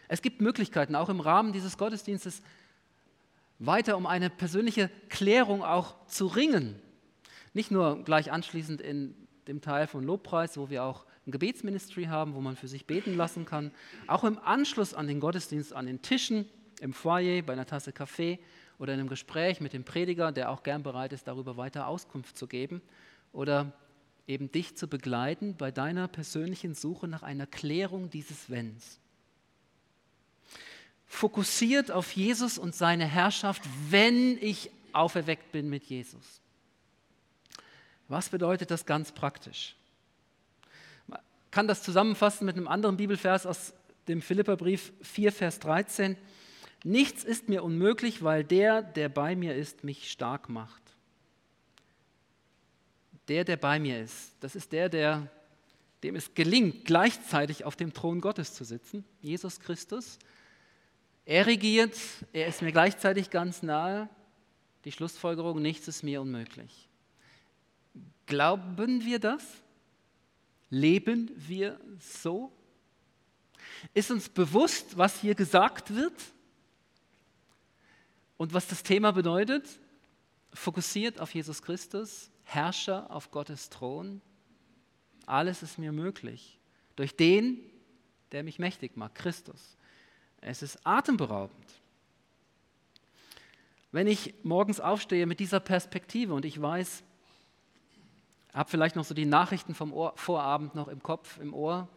Es 0.07 0.21
gibt 0.21 0.41
Möglichkeiten, 0.41 0.95
auch 0.95 1.09
im 1.09 1.19
Rahmen 1.19 1.53
dieses 1.53 1.77
Gottesdienstes 1.77 2.41
weiter 3.59 3.97
um 3.97 4.05
eine 4.05 4.29
persönliche 4.29 4.89
Klärung 5.09 5.63
auch 5.63 6.05
zu 6.07 6.27
ringen. 6.27 6.79
Nicht 7.53 7.71
nur 7.71 8.03
gleich 8.03 8.31
anschließend 8.31 8.81
in 8.81 9.15
dem 9.47 9.61
Teil 9.61 9.87
von 9.87 10.03
Lobpreis, 10.03 10.57
wo 10.57 10.69
wir 10.69 10.83
auch 10.83 11.05
ein 11.25 11.31
Gebetsministry 11.31 12.05
haben, 12.05 12.33
wo 12.35 12.41
man 12.41 12.55
für 12.55 12.67
sich 12.67 12.85
beten 12.85 13.15
lassen 13.15 13.45
kann, 13.45 13.71
auch 14.07 14.23
im 14.23 14.39
Anschluss 14.39 14.93
an 14.93 15.07
den 15.07 15.19
Gottesdienst 15.19 15.73
an 15.73 15.85
den 15.85 16.01
Tischen, 16.01 16.45
im 16.79 16.93
Foyer, 16.93 17.41
bei 17.41 17.53
einer 17.53 17.65
Tasse 17.65 17.91
Kaffee 17.91 18.39
oder 18.77 18.93
in 18.93 18.99
einem 18.99 19.09
Gespräch 19.09 19.59
mit 19.59 19.73
dem 19.73 19.83
Prediger, 19.83 20.31
der 20.31 20.49
auch 20.49 20.63
gern 20.63 20.81
bereit 20.81 21.11
ist, 21.11 21.27
darüber 21.27 21.57
weiter 21.57 21.87
Auskunft 21.87 22.37
zu 22.37 22.47
geben 22.47 22.81
oder 23.33 23.73
eben 24.29 24.51
dich 24.51 24.77
zu 24.77 24.87
begleiten 24.87 25.55
bei 25.57 25.71
deiner 25.71 26.07
persönlichen 26.07 26.75
Suche 26.75 27.07
nach 27.07 27.23
einer 27.23 27.47
Klärung 27.47 28.11
dieses 28.11 28.49
Wenns. 28.49 28.99
Fokussiert 31.07 31.89
auf 31.89 32.11
Jesus 32.11 32.59
und 32.59 32.75
seine 32.75 33.05
Herrschaft, 33.05 33.63
wenn 33.89 34.37
ich 34.39 34.69
auferweckt 34.93 35.51
bin 35.51 35.67
mit 35.67 35.83
Jesus. 35.85 36.41
Was 38.07 38.29
bedeutet 38.29 38.69
das 38.69 38.85
ganz 38.85 39.11
praktisch? 39.11 39.75
Man 41.07 41.19
kann 41.49 41.67
das 41.67 41.81
zusammenfassen 41.81 42.45
mit 42.45 42.55
einem 42.55 42.67
anderen 42.67 42.97
Bibelvers 42.97 43.47
aus 43.47 43.73
dem 44.07 44.21
Philipperbrief 44.21 44.93
4, 45.01 45.31
Vers 45.31 45.59
13. 45.59 46.15
Nichts 46.83 47.23
ist 47.23 47.49
mir 47.49 47.63
unmöglich, 47.63 48.23
weil 48.23 48.43
der, 48.43 48.83
der 48.83 49.09
bei 49.09 49.35
mir 49.35 49.55
ist, 49.55 49.83
mich 49.83 50.11
stark 50.11 50.49
macht. 50.49 50.88
Der, 53.29 53.43
der 53.43 53.57
bei 53.57 53.79
mir 53.79 54.01
ist, 54.01 54.33
das 54.39 54.55
ist 54.55 54.71
der, 54.71 54.89
der, 54.89 55.29
dem 56.03 56.15
es 56.15 56.33
gelingt, 56.33 56.85
gleichzeitig 56.85 57.63
auf 57.63 57.75
dem 57.75 57.93
Thron 57.93 58.21
Gottes 58.21 58.53
zu 58.55 58.63
sitzen, 58.63 59.05
Jesus 59.21 59.59
Christus. 59.59 60.17
Er 61.25 61.45
regiert, 61.45 61.95
er 62.33 62.47
ist 62.47 62.63
mir 62.63 62.71
gleichzeitig 62.71 63.29
ganz 63.29 63.61
nahe. 63.61 64.09
Die 64.83 64.91
Schlussfolgerung, 64.91 65.61
nichts 65.61 65.87
ist 65.87 66.01
mir 66.01 66.21
unmöglich. 66.21 66.89
Glauben 68.25 69.05
wir 69.05 69.19
das? 69.19 69.43
Leben 70.71 71.29
wir 71.35 71.79
so? 71.99 72.51
Ist 73.93 74.09
uns 74.09 74.27
bewusst, 74.27 74.97
was 74.97 75.21
hier 75.21 75.35
gesagt 75.35 75.93
wird? 75.93 76.13
Und 78.37 78.53
was 78.53 78.67
das 78.67 78.81
Thema 78.81 79.11
bedeutet? 79.11 79.67
Fokussiert 80.53 81.19
auf 81.19 81.35
Jesus 81.35 81.61
Christus, 81.61 82.31
Herrscher 82.49 83.11
auf 83.11 83.31
Gottes 83.31 83.69
Thron. 83.69 84.21
Alles 85.25 85.61
ist 85.61 85.77
mir 85.77 85.91
möglich. 85.91 86.59
Durch 86.95 87.15
den, 87.15 87.59
der 88.31 88.43
mich 88.43 88.57
mächtig 88.57 88.97
macht, 88.97 89.15
Christus. 89.15 89.77
Es 90.41 90.63
ist 90.63 90.85
atemberaubend. 90.85 91.65
Wenn 93.91 94.07
ich 94.07 94.33
morgens 94.43 94.79
aufstehe 94.79 95.25
mit 95.25 95.39
dieser 95.39 95.59
Perspektive 95.59 96.33
und 96.33 96.45
ich 96.45 96.59
weiß, 96.59 97.03
habe 98.53 98.69
vielleicht 98.69 98.95
noch 98.95 99.05
so 99.05 99.13
die 99.13 99.25
Nachrichten 99.25 99.75
vom 99.75 99.93
Ohr, 99.93 100.13
Vorabend 100.15 100.73
noch 100.73 100.87
im 100.87 101.03
Kopf, 101.03 101.39
im 101.39 101.53
Ohr, 101.53 101.87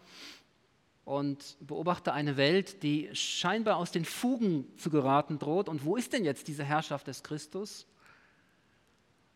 und 1.05 1.57
beobachte 1.61 2.13
eine 2.13 2.37
Welt, 2.37 2.83
die 2.83 3.11
scheinbar 3.15 3.77
aus 3.77 3.91
den 3.91 4.05
Fugen 4.05 4.67
zu 4.77 4.91
geraten 4.91 5.39
droht. 5.39 5.69
Und 5.69 5.85
wo 5.85 5.97
ist 5.97 6.13
denn 6.13 6.25
jetzt 6.25 6.47
diese 6.47 6.63
Herrschaft 6.63 7.09
des 7.09 7.23
Christus? 7.23 7.87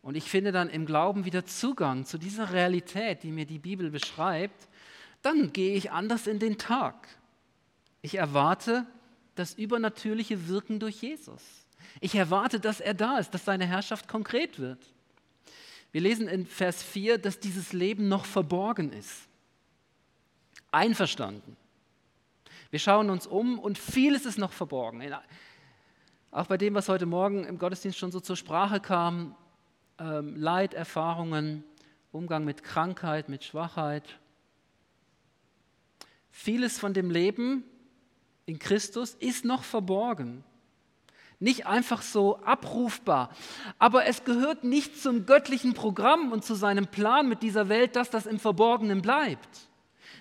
Und 0.06 0.14
ich 0.14 0.30
finde 0.30 0.52
dann 0.52 0.70
im 0.70 0.86
Glauben 0.86 1.24
wieder 1.24 1.44
Zugang 1.46 2.04
zu 2.04 2.16
dieser 2.16 2.52
Realität, 2.52 3.24
die 3.24 3.32
mir 3.32 3.44
die 3.44 3.58
Bibel 3.58 3.90
beschreibt. 3.90 4.68
Dann 5.20 5.52
gehe 5.52 5.74
ich 5.74 5.90
anders 5.90 6.28
in 6.28 6.38
den 6.38 6.58
Tag. 6.58 7.08
Ich 8.02 8.14
erwarte 8.14 8.86
das 9.34 9.54
übernatürliche 9.54 10.46
Wirken 10.46 10.78
durch 10.78 11.02
Jesus. 11.02 11.42
Ich 11.98 12.14
erwarte, 12.14 12.60
dass 12.60 12.78
er 12.78 12.94
da 12.94 13.18
ist, 13.18 13.34
dass 13.34 13.44
seine 13.44 13.66
Herrschaft 13.66 14.06
konkret 14.06 14.60
wird. 14.60 14.78
Wir 15.90 16.02
lesen 16.02 16.28
in 16.28 16.46
Vers 16.46 16.84
4, 16.84 17.18
dass 17.18 17.40
dieses 17.40 17.72
Leben 17.72 18.06
noch 18.06 18.26
verborgen 18.26 18.92
ist 18.92 19.26
einverstanden. 20.70 21.56
Wir 22.70 22.78
schauen 22.78 23.10
uns 23.10 23.26
um 23.26 23.58
und 23.58 23.76
vieles 23.76 24.24
ist 24.24 24.38
noch 24.38 24.52
verborgen. 24.52 25.02
Auch 26.30 26.46
bei 26.46 26.58
dem, 26.58 26.74
was 26.74 26.88
heute 26.88 27.06
Morgen 27.06 27.42
im 27.42 27.58
Gottesdienst 27.58 27.98
schon 27.98 28.12
so 28.12 28.20
zur 28.20 28.36
Sprache 28.36 28.78
kam, 28.78 29.34
ähm, 29.98 30.36
Leid, 30.36 30.74
Erfahrungen, 30.74 31.64
Umgang 32.12 32.44
mit 32.44 32.62
Krankheit, 32.62 33.28
mit 33.28 33.44
Schwachheit. 33.44 34.18
Vieles 36.30 36.78
von 36.78 36.94
dem 36.94 37.10
Leben 37.10 37.64
in 38.46 38.58
Christus 38.58 39.14
ist 39.14 39.44
noch 39.44 39.64
verborgen. 39.64 40.44
Nicht 41.38 41.66
einfach 41.66 42.00
so 42.00 42.38
abrufbar. 42.42 43.30
Aber 43.78 44.06
es 44.06 44.24
gehört 44.24 44.64
nicht 44.64 45.00
zum 45.00 45.26
göttlichen 45.26 45.74
Programm 45.74 46.32
und 46.32 46.44
zu 46.44 46.54
seinem 46.54 46.86
Plan 46.86 47.28
mit 47.28 47.42
dieser 47.42 47.68
Welt, 47.68 47.96
dass 47.96 48.08
das 48.08 48.26
im 48.26 48.38
Verborgenen 48.38 49.02
bleibt. 49.02 49.68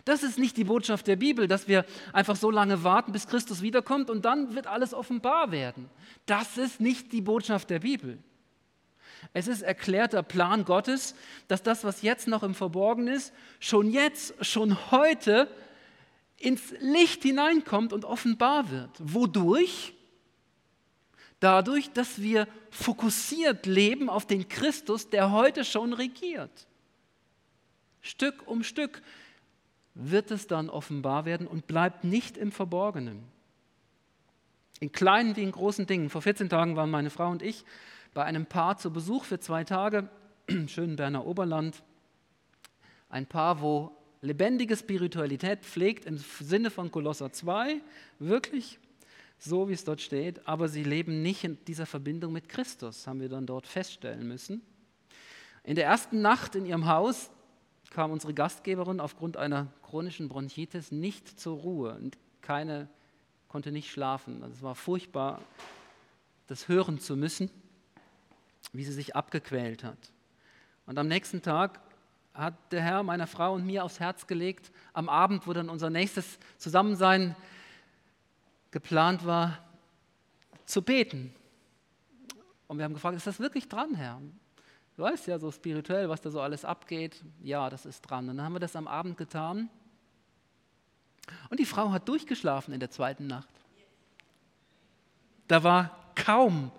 Das 0.04 0.24
ist 0.24 0.38
nicht 0.38 0.58
die 0.58 0.66
Botschaft 0.66 1.08
der 1.08 1.16
Bibel, 1.16 1.48
dass 1.48 1.68
wir 1.68 1.86
einfach 2.14 2.36
so 2.36 2.52
lange 2.52 2.84
warten, 2.84 3.12
bis 3.12 3.28
Christus 3.28 3.62
wiederkommt 3.62 4.10
und 4.10 4.26
dann 4.26 4.54
wird 4.54 4.68
alles 4.68 4.94
offenbar 4.94 5.52
werden. 5.52 5.90
Das 6.26 6.58
ist 6.58 6.80
nicht 6.80 7.12
die 7.12 7.22
Botschaft 7.22 7.70
der 7.70 7.80
Bibel. 7.80 8.20
Es 9.34 9.48
ist 9.48 9.62
erklärter 9.62 10.24
Plan 10.24 10.66
Gottes, 10.66 11.16
dass 11.48 11.64
das, 11.64 11.84
was 11.84 12.02
jetzt 12.02 12.28
noch 12.28 12.44
im 12.44 12.56
Verborgenen 12.56 13.14
ist, 13.14 13.34
schon 13.60 13.92
jetzt, 13.92 14.34
schon 14.46 14.92
heute 14.92 15.50
ins 16.38 16.74
Licht 16.80 17.24
hineinkommt 17.24 17.94
und 17.94 18.06
offenbar 18.06 18.70
wird. 18.70 18.92
Wodurch? 19.00 19.94
Dadurch, 21.40 21.92
dass 21.92 22.22
wir 22.22 22.48
fokussiert 22.70 23.66
leben 23.66 24.10
auf 24.10 24.26
den 24.26 24.48
Christus, 24.48 25.10
der 25.10 25.32
heute 25.32 25.66
schon 25.66 25.94
regiert. 25.94 26.68
Stück 28.02 28.48
um 28.48 28.64
Stück 28.64 29.02
wird 29.96 30.32
es 30.32 30.48
dann 30.48 30.70
offenbar 30.70 31.26
werden 31.26 31.48
und 31.48 31.68
bleibt 31.68 32.04
nicht 32.04 32.38
im 32.38 32.52
Verborgenen. 32.52 33.24
In 34.80 34.92
kleinen 34.92 35.36
wie 35.36 35.44
in 35.44 35.52
großen 35.52 35.88
Dingen. 35.88 36.10
Vor 36.10 36.22
14 36.22 36.50
Tagen 36.50 36.76
waren 36.76 36.92
meine 36.92 37.10
Frau 37.10 37.30
und 37.30 37.42
ich 37.42 37.64
bei 38.16 38.24
einem 38.24 38.46
Paar 38.46 38.78
zu 38.78 38.92
Besuch 38.92 39.26
für 39.26 39.40
zwei 39.40 39.66
Tage 39.66 40.10
im 40.48 40.70
schönen 40.70 40.96
Berner 40.96 41.28
Oberland. 41.28 41.84
Ein 43.10 43.28
Paar, 43.28 43.62
wo 43.62 43.92
lebendige 44.22 44.76
Spiritualität 44.78 45.64
pflegt 45.64 46.06
im 46.06 46.18
Sinne 46.18 46.72
von 46.72 46.90
Kolosser 46.92 47.32
2, 47.32 47.82
wirklich 48.20 48.80
so, 49.38 49.68
wie 49.68 49.74
es 49.74 49.84
dort 49.84 50.02
steht, 50.02 50.48
aber 50.48 50.70
sie 50.70 50.84
leben 50.84 51.22
nicht 51.22 51.44
in 51.44 51.64
dieser 51.66 51.86
Verbindung 51.86 52.32
mit 52.32 52.48
Christus, 52.48 53.06
haben 53.06 53.20
wir 53.20 53.28
dann 53.28 53.46
dort 53.46 53.68
feststellen 53.68 54.26
müssen. 54.26 54.62
In 55.64 55.76
der 55.76 55.86
ersten 55.86 56.22
Nacht 56.22 56.56
in 56.56 56.66
ihrem 56.66 56.88
Haus 56.88 57.30
kam 57.90 58.12
unsere 58.12 58.34
Gastgeberin 58.34 59.02
aufgrund 59.02 59.36
einer 59.36 59.68
chronischen 59.84 60.30
Bronchitis 60.30 60.90
nicht 60.90 61.38
zur 61.38 61.58
Ruhe 61.58 61.96
und 61.96 62.18
keine 62.42 62.88
konnte 63.50 63.74
nicht 63.74 63.92
schlafen. 63.92 64.42
Also 64.42 64.56
es 64.56 64.62
war 64.62 64.76
furchtbar, 64.76 65.42
das 66.48 66.70
hören 66.70 67.00
zu 67.00 67.18
müssen, 67.18 67.50
wie 68.74 68.84
sie 68.84 68.94
sich 68.94 69.16
abgequält 69.16 69.84
hat. 69.84 69.98
Und 70.86 70.98
am 70.98 71.08
nächsten 71.08 71.42
Tag 71.42 71.80
hat 72.34 72.54
der 72.72 72.82
Herr 72.82 73.04
meiner 73.04 73.28
Frau 73.28 73.54
und 73.54 73.66
mir 73.66 73.84
aufs 73.84 74.00
Herz 74.00 74.28
gelegt, 74.28 74.72
am 74.94 75.10
Abend, 75.10 75.48
wo 75.48 75.54
dann 75.54 75.70
unser 75.70 75.90
nächstes 75.90 76.38
Zusammensein 76.58 77.36
geplant 78.72 79.26
war, 79.26 79.58
zu 80.66 80.82
beten. 80.82 81.34
Und 82.68 82.78
wir 82.78 82.86
haben 82.86 82.94
gefragt, 82.94 83.16
ist 83.16 83.28
das 83.28 83.40
wirklich 83.40 83.70
dran, 83.70 83.96
Herr? 83.96 84.22
Du 84.98 85.04
weißt 85.04 85.28
ja 85.28 85.40
so 85.40 85.52
spirituell, 85.52 86.10
was 86.10 86.22
da 86.22 86.30
so 86.30 86.42
alles 86.42 86.66
abgeht. 86.66 87.24
Ja, 87.42 87.70
das 87.70 87.86
ist 87.86 88.02
dran. 88.02 88.30
Und 88.30 88.38
dann 88.38 88.46
haben 88.46 88.54
wir 88.54 88.60
das 88.60 88.76
am 88.76 88.88
Abend 88.88 89.18
getan. 89.18 89.70
Und 91.50 91.60
die 91.60 91.66
Frau 91.66 91.92
hat 91.92 92.08
durchgeschlafen 92.08 92.74
in 92.74 92.80
der 92.80 92.92
zweiten 92.92 93.28
Nacht. 93.28 93.50
Da 95.48 95.64
war 95.64 96.14
kaum 96.16 96.72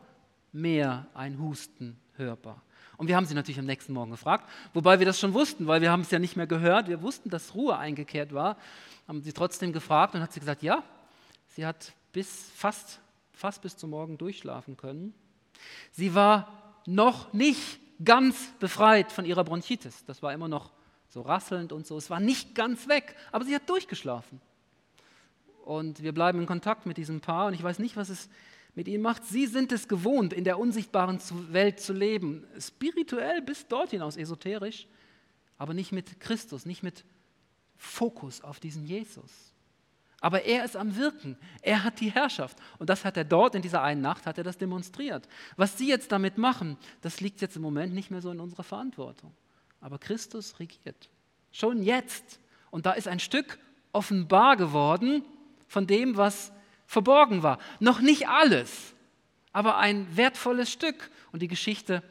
mehr 0.56 1.06
ein 1.14 1.38
Husten 1.38 1.98
hörbar. 2.16 2.62
Und 2.96 3.08
wir 3.08 3.16
haben 3.16 3.26
sie 3.26 3.34
natürlich 3.34 3.58
am 3.58 3.66
nächsten 3.66 3.92
Morgen 3.92 4.10
gefragt, 4.10 4.48
wobei 4.72 4.98
wir 4.98 5.06
das 5.06 5.20
schon 5.20 5.34
wussten, 5.34 5.66
weil 5.66 5.82
wir 5.82 5.90
haben 5.90 6.00
es 6.00 6.10
ja 6.10 6.18
nicht 6.18 6.36
mehr 6.36 6.46
gehört. 6.46 6.88
Wir 6.88 7.02
wussten, 7.02 7.28
dass 7.28 7.54
Ruhe 7.54 7.76
eingekehrt 7.76 8.32
war, 8.32 8.56
haben 9.06 9.20
sie 9.20 9.32
trotzdem 9.32 9.72
gefragt 9.72 10.14
und 10.14 10.22
hat 10.22 10.32
sie 10.32 10.40
gesagt, 10.40 10.62
ja, 10.62 10.82
sie 11.48 11.66
hat 11.66 11.92
bis 12.12 12.50
fast, 12.54 13.00
fast 13.32 13.60
bis 13.60 13.76
zum 13.76 13.90
Morgen 13.90 14.16
durchschlafen 14.16 14.76
können. 14.76 15.14
Sie 15.92 16.14
war 16.14 16.80
noch 16.86 17.32
nicht 17.34 17.78
ganz 18.02 18.52
befreit 18.58 19.12
von 19.12 19.26
ihrer 19.26 19.44
Bronchitis. 19.44 20.04
Das 20.06 20.22
war 20.22 20.32
immer 20.32 20.48
noch 20.48 20.72
so 21.08 21.20
rasselnd 21.20 21.72
und 21.72 21.86
so. 21.86 21.98
Es 21.98 22.08
war 22.08 22.20
nicht 22.20 22.54
ganz 22.54 22.88
weg, 22.88 23.14
aber 23.30 23.44
sie 23.44 23.54
hat 23.54 23.68
durchgeschlafen. 23.68 24.40
Und 25.64 26.02
wir 26.02 26.12
bleiben 26.12 26.40
in 26.40 26.46
Kontakt 26.46 26.86
mit 26.86 26.96
diesem 26.96 27.20
Paar 27.20 27.46
und 27.46 27.54
ich 27.54 27.62
weiß 27.62 27.78
nicht, 27.78 27.96
was 27.96 28.08
es 28.08 28.28
mit 28.76 28.86
ihnen 28.86 29.02
macht. 29.02 29.24
Sie 29.24 29.46
sind 29.46 29.72
es 29.72 29.88
gewohnt, 29.88 30.32
in 30.32 30.44
der 30.44 30.58
unsichtbaren 30.58 31.18
Welt 31.50 31.80
zu 31.80 31.92
leben, 31.92 32.46
spirituell 32.60 33.42
bis 33.42 33.66
dort 33.66 33.90
hinaus, 33.90 34.16
esoterisch, 34.16 34.86
aber 35.58 35.74
nicht 35.74 35.90
mit 35.90 36.20
Christus, 36.20 36.66
nicht 36.66 36.82
mit 36.82 37.04
Fokus 37.76 38.42
auf 38.42 38.60
diesen 38.60 38.86
Jesus. 38.86 39.32
Aber 40.20 40.44
er 40.44 40.64
ist 40.64 40.76
am 40.76 40.96
Wirken. 40.96 41.36
Er 41.62 41.84
hat 41.84 42.00
die 42.00 42.10
Herrschaft. 42.10 42.58
Und 42.78 42.88
das 42.88 43.04
hat 43.04 43.16
er 43.16 43.24
dort 43.24 43.54
in 43.54 43.62
dieser 43.62 43.82
einen 43.82 44.00
Nacht, 44.00 44.26
hat 44.26 44.38
er 44.38 44.44
das 44.44 44.58
demonstriert. 44.58 45.28
Was 45.56 45.76
Sie 45.76 45.88
jetzt 45.88 46.10
damit 46.10 46.38
machen, 46.38 46.78
das 47.02 47.20
liegt 47.20 47.40
jetzt 47.40 47.56
im 47.56 47.62
Moment 47.62 47.94
nicht 47.94 48.10
mehr 48.10 48.22
so 48.22 48.30
in 48.30 48.40
unserer 48.40 48.62
Verantwortung. 48.62 49.34
Aber 49.80 49.98
Christus 49.98 50.58
regiert. 50.58 51.10
Schon 51.52 51.82
jetzt. 51.82 52.40
Und 52.70 52.86
da 52.86 52.92
ist 52.92 53.08
ein 53.08 53.20
Stück 53.20 53.58
offenbar 53.92 54.56
geworden 54.56 55.22
von 55.68 55.86
dem, 55.86 56.16
was 56.16 56.52
verborgen 56.86 57.42
war. 57.42 57.58
Noch 57.80 58.00
nicht 58.00 58.28
alles, 58.28 58.94
aber 59.52 59.76
ein 59.78 60.16
wertvolles 60.16 60.70
Stück. 60.70 61.10
Und 61.32 61.42
die 61.42 61.48
Geschichte 61.48 62.02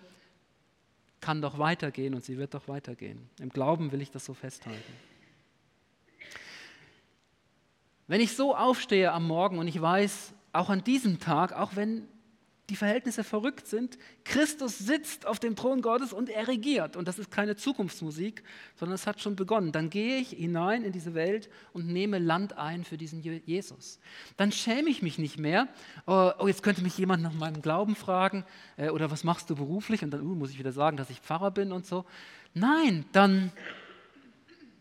kann 1.21 1.41
doch 1.41 1.57
weitergehen 1.57 2.13
und 2.13 2.23
sie 2.23 2.37
wird 2.37 2.53
doch 2.53 2.67
weitergehen. 2.67 3.29
Im 3.39 3.49
Glauben 3.49 3.91
will 3.91 4.01
ich 4.01 4.11
das 4.11 4.25
so 4.25 4.33
festhalten. 4.33 4.93
Wenn 8.07 8.21
ich 8.21 8.35
so 8.35 8.55
aufstehe 8.55 9.11
am 9.11 9.25
Morgen 9.25 9.57
und 9.57 9.67
ich 9.67 9.81
weiß, 9.81 10.33
auch 10.53 10.69
an 10.69 10.83
diesem 10.83 11.19
Tag, 11.19 11.53
auch 11.53 11.75
wenn 11.75 12.07
die 12.69 12.75
Verhältnisse 12.75 13.23
verrückt 13.23 13.67
sind, 13.67 13.97
Christus 14.23 14.79
sitzt 14.79 15.27
auf 15.27 15.39
dem 15.39 15.55
Thron 15.55 15.81
Gottes 15.81 16.13
und 16.13 16.29
er 16.29 16.47
regiert. 16.47 16.95
Und 16.95 17.07
das 17.07 17.19
ist 17.19 17.29
keine 17.29 17.55
Zukunftsmusik, 17.55 18.43
sondern 18.75 18.95
es 18.95 19.05
hat 19.05 19.21
schon 19.21 19.35
begonnen. 19.35 19.71
Dann 19.71 19.91
gehe 19.91 20.17
ich 20.17 20.29
hinein 20.29 20.83
in 20.83 20.91
diese 20.91 21.13
Welt 21.13 21.49
und 21.73 21.87
nehme 21.87 22.17
Land 22.17 22.57
ein 22.57 22.83
für 22.83 22.97
diesen 22.97 23.21
Jesus. 23.21 23.99
Dann 24.37 24.51
schäme 24.51 24.89
ich 24.89 25.03
mich 25.03 25.19
nicht 25.19 25.37
mehr. 25.37 25.67
Oh, 26.07 26.31
oh 26.39 26.47
jetzt 26.47 26.63
könnte 26.63 26.81
mich 26.81 26.97
jemand 26.97 27.21
nach 27.21 27.33
meinem 27.33 27.61
Glauben 27.61 27.95
fragen 27.95 28.45
äh, 28.77 28.89
oder 28.89 29.11
was 29.11 29.23
machst 29.23 29.49
du 29.51 29.55
beruflich? 29.55 30.03
Und 30.03 30.11
dann 30.11 30.21
uh, 30.21 30.35
muss 30.35 30.49
ich 30.49 30.57
wieder 30.57 30.71
sagen, 30.71 30.97
dass 30.97 31.11
ich 31.11 31.19
Pfarrer 31.19 31.51
bin 31.51 31.71
und 31.71 31.85
so. 31.85 32.05
Nein, 32.55 33.05
dann 33.11 33.51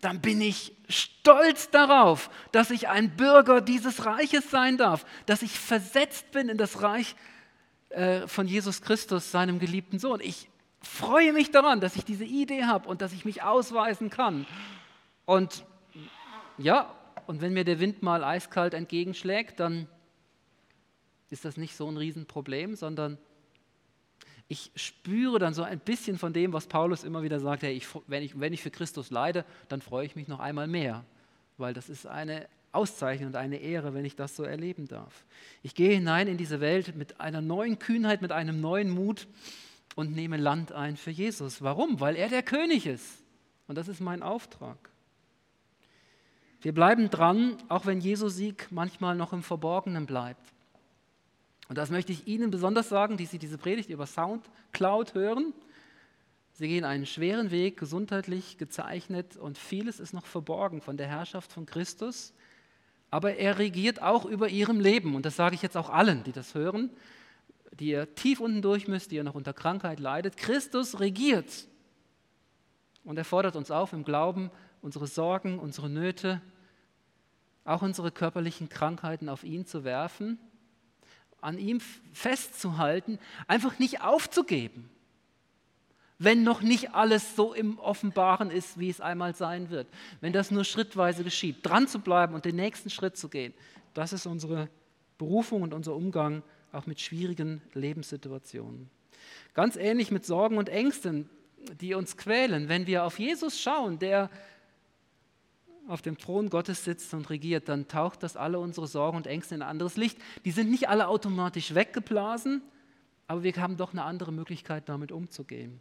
dann 0.00 0.20
bin 0.20 0.42
ich 0.42 0.74
stolz 0.86 1.70
darauf, 1.70 2.28
dass 2.52 2.70
ich 2.70 2.88
ein 2.88 3.16
Bürger 3.16 3.62
dieses 3.62 4.04
Reiches 4.04 4.50
sein 4.50 4.76
darf, 4.76 5.06
dass 5.24 5.40
ich 5.40 5.58
versetzt 5.58 6.30
bin 6.30 6.50
in 6.50 6.58
das 6.58 6.82
Reich 6.82 7.16
äh, 7.94 8.28
von 8.28 8.46
Jesus 8.46 8.82
Christus, 8.82 9.30
seinem 9.30 9.58
geliebten 9.58 9.98
Sohn. 9.98 10.20
Ich 10.20 10.48
freue 10.82 11.32
mich 11.32 11.50
daran, 11.50 11.80
dass 11.80 11.96
ich 11.96 12.04
diese 12.04 12.24
Idee 12.24 12.64
habe 12.64 12.88
und 12.88 13.00
dass 13.00 13.12
ich 13.12 13.24
mich 13.24 13.42
ausweisen 13.42 14.10
kann. 14.10 14.46
Und 15.24 15.64
ja, 16.58 16.94
und 17.26 17.40
wenn 17.40 17.52
mir 17.52 17.64
der 17.64 17.80
Wind 17.80 18.02
mal 18.02 18.22
eiskalt 18.22 18.74
entgegenschlägt, 18.74 19.60
dann 19.60 19.88
ist 21.30 21.44
das 21.44 21.56
nicht 21.56 21.74
so 21.76 21.88
ein 21.88 21.96
Riesenproblem, 21.96 22.76
sondern 22.76 23.18
ich 24.46 24.70
spüre 24.76 25.38
dann 25.38 25.54
so 25.54 25.62
ein 25.62 25.78
bisschen 25.78 26.18
von 26.18 26.32
dem, 26.32 26.52
was 26.52 26.66
Paulus 26.66 27.02
immer 27.02 27.22
wieder 27.22 27.40
sagt, 27.40 27.62
hey, 27.62 27.72
ich, 27.74 27.86
wenn, 28.06 28.22
ich, 28.22 28.38
wenn 28.38 28.52
ich 28.52 28.62
für 28.62 28.70
Christus 28.70 29.10
leide, 29.10 29.44
dann 29.68 29.80
freue 29.80 30.04
ich 30.04 30.16
mich 30.16 30.28
noch 30.28 30.38
einmal 30.38 30.66
mehr, 30.66 31.04
weil 31.56 31.72
das 31.72 31.88
ist 31.88 32.06
eine 32.06 32.46
Auszeichnung 32.74 33.28
und 33.28 33.36
eine 33.36 33.58
Ehre, 33.58 33.94
wenn 33.94 34.04
ich 34.04 34.16
das 34.16 34.36
so 34.36 34.42
erleben 34.42 34.88
darf. 34.88 35.24
Ich 35.62 35.74
gehe 35.74 35.94
hinein 35.94 36.28
in 36.28 36.36
diese 36.36 36.60
Welt 36.60 36.96
mit 36.96 37.20
einer 37.20 37.40
neuen 37.40 37.78
Kühnheit, 37.78 38.22
mit 38.22 38.32
einem 38.32 38.60
neuen 38.60 38.90
Mut 38.90 39.26
und 39.94 40.12
nehme 40.12 40.36
Land 40.36 40.72
ein 40.72 40.96
für 40.96 41.10
Jesus. 41.10 41.62
Warum? 41.62 42.00
Weil 42.00 42.16
er 42.16 42.28
der 42.28 42.42
König 42.42 42.86
ist. 42.86 43.22
Und 43.66 43.78
das 43.78 43.88
ist 43.88 44.00
mein 44.00 44.22
Auftrag. 44.22 44.90
Wir 46.60 46.72
bleiben 46.72 47.10
dran, 47.10 47.58
auch 47.68 47.86
wenn 47.86 48.00
Jesu 48.00 48.28
Sieg 48.28 48.68
manchmal 48.70 49.16
noch 49.16 49.32
im 49.32 49.42
Verborgenen 49.42 50.06
bleibt. 50.06 50.54
Und 51.68 51.78
das 51.78 51.90
möchte 51.90 52.12
ich 52.12 52.26
Ihnen 52.26 52.50
besonders 52.50 52.88
sagen, 52.88 53.16
die 53.16 53.26
Sie 53.26 53.38
diese 53.38 53.58
Predigt 53.58 53.90
über 53.90 54.06
Soundcloud 54.06 55.14
hören. 55.14 55.52
Sie 56.52 56.68
gehen 56.68 56.84
einen 56.84 57.04
schweren 57.06 57.50
Weg, 57.50 57.78
gesundheitlich 57.78 58.58
gezeichnet 58.58 59.36
und 59.36 59.58
vieles 59.58 59.98
ist 59.98 60.12
noch 60.12 60.24
verborgen 60.24 60.80
von 60.80 60.96
der 60.96 61.08
Herrschaft 61.08 61.52
von 61.52 61.66
Christus. 61.66 62.32
Aber 63.14 63.36
er 63.36 63.60
regiert 63.60 64.02
auch 64.02 64.24
über 64.24 64.48
Ihrem 64.48 64.80
Leben. 64.80 65.14
Und 65.14 65.24
das 65.24 65.36
sage 65.36 65.54
ich 65.54 65.62
jetzt 65.62 65.76
auch 65.76 65.88
allen, 65.88 66.24
die 66.24 66.32
das 66.32 66.56
hören, 66.56 66.90
die 67.78 67.90
ihr 67.90 68.12
tief 68.16 68.40
unten 68.40 68.60
durch 68.60 68.88
müsst, 68.88 69.12
die 69.12 69.14
ihr 69.14 69.22
noch 69.22 69.36
unter 69.36 69.52
Krankheit 69.52 70.00
leidet. 70.00 70.36
Christus 70.36 70.98
regiert. 70.98 71.68
Und 73.04 73.16
er 73.16 73.24
fordert 73.24 73.54
uns 73.54 73.70
auf, 73.70 73.92
im 73.92 74.02
Glauben 74.02 74.50
unsere 74.82 75.06
Sorgen, 75.06 75.60
unsere 75.60 75.88
Nöte, 75.88 76.42
auch 77.64 77.82
unsere 77.82 78.10
körperlichen 78.10 78.68
Krankheiten 78.68 79.28
auf 79.28 79.44
ihn 79.44 79.64
zu 79.64 79.84
werfen 79.84 80.40
an 81.44 81.58
ihm 81.58 81.80
festzuhalten, 82.14 83.18
einfach 83.46 83.78
nicht 83.78 84.00
aufzugeben, 84.00 84.88
wenn 86.18 86.42
noch 86.42 86.62
nicht 86.62 86.94
alles 86.94 87.36
so 87.36 87.52
im 87.52 87.78
Offenbaren 87.78 88.50
ist, 88.50 88.78
wie 88.78 88.88
es 88.88 89.00
einmal 89.00 89.34
sein 89.34 89.70
wird. 89.70 89.88
Wenn 90.20 90.32
das 90.32 90.50
nur 90.50 90.64
schrittweise 90.64 91.24
geschieht, 91.24 91.58
dran 91.62 91.88
zu 91.88 91.98
bleiben 91.98 92.34
und 92.34 92.44
den 92.44 92.56
nächsten 92.56 92.90
Schritt 92.90 93.16
zu 93.16 93.28
gehen, 93.28 93.52
das 93.94 94.12
ist 94.12 94.26
unsere 94.26 94.68
Berufung 95.18 95.62
und 95.62 95.74
unser 95.74 95.94
Umgang 95.94 96.42
auch 96.72 96.86
mit 96.86 97.00
schwierigen 97.00 97.62
Lebenssituationen. 97.74 98.90
Ganz 99.54 99.76
ähnlich 99.76 100.10
mit 100.10 100.24
Sorgen 100.24 100.58
und 100.58 100.68
Ängsten, 100.68 101.28
die 101.80 101.94
uns 101.94 102.16
quälen, 102.16 102.68
wenn 102.68 102.86
wir 102.86 103.04
auf 103.04 103.18
Jesus 103.18 103.60
schauen, 103.60 103.98
der 103.98 104.30
auf 105.86 106.02
dem 106.02 106.16
Thron 106.16 106.48
Gottes 106.48 106.84
sitzt 106.84 107.12
und 107.14 107.28
regiert, 107.30 107.68
dann 107.68 107.88
taucht 107.88 108.22
das 108.22 108.36
alle 108.36 108.58
unsere 108.58 108.86
Sorgen 108.86 109.16
und 109.16 109.26
Ängste 109.26 109.54
in 109.54 109.62
ein 109.62 109.68
anderes 109.68 109.96
Licht. 109.96 110.18
Die 110.44 110.50
sind 110.50 110.70
nicht 110.70 110.88
alle 110.88 111.08
automatisch 111.08 111.74
weggeblasen, 111.74 112.62
aber 113.26 113.42
wir 113.42 113.54
haben 113.56 113.76
doch 113.76 113.92
eine 113.92 114.04
andere 114.04 114.32
Möglichkeit, 114.32 114.88
damit 114.88 115.12
umzugehen. 115.12 115.80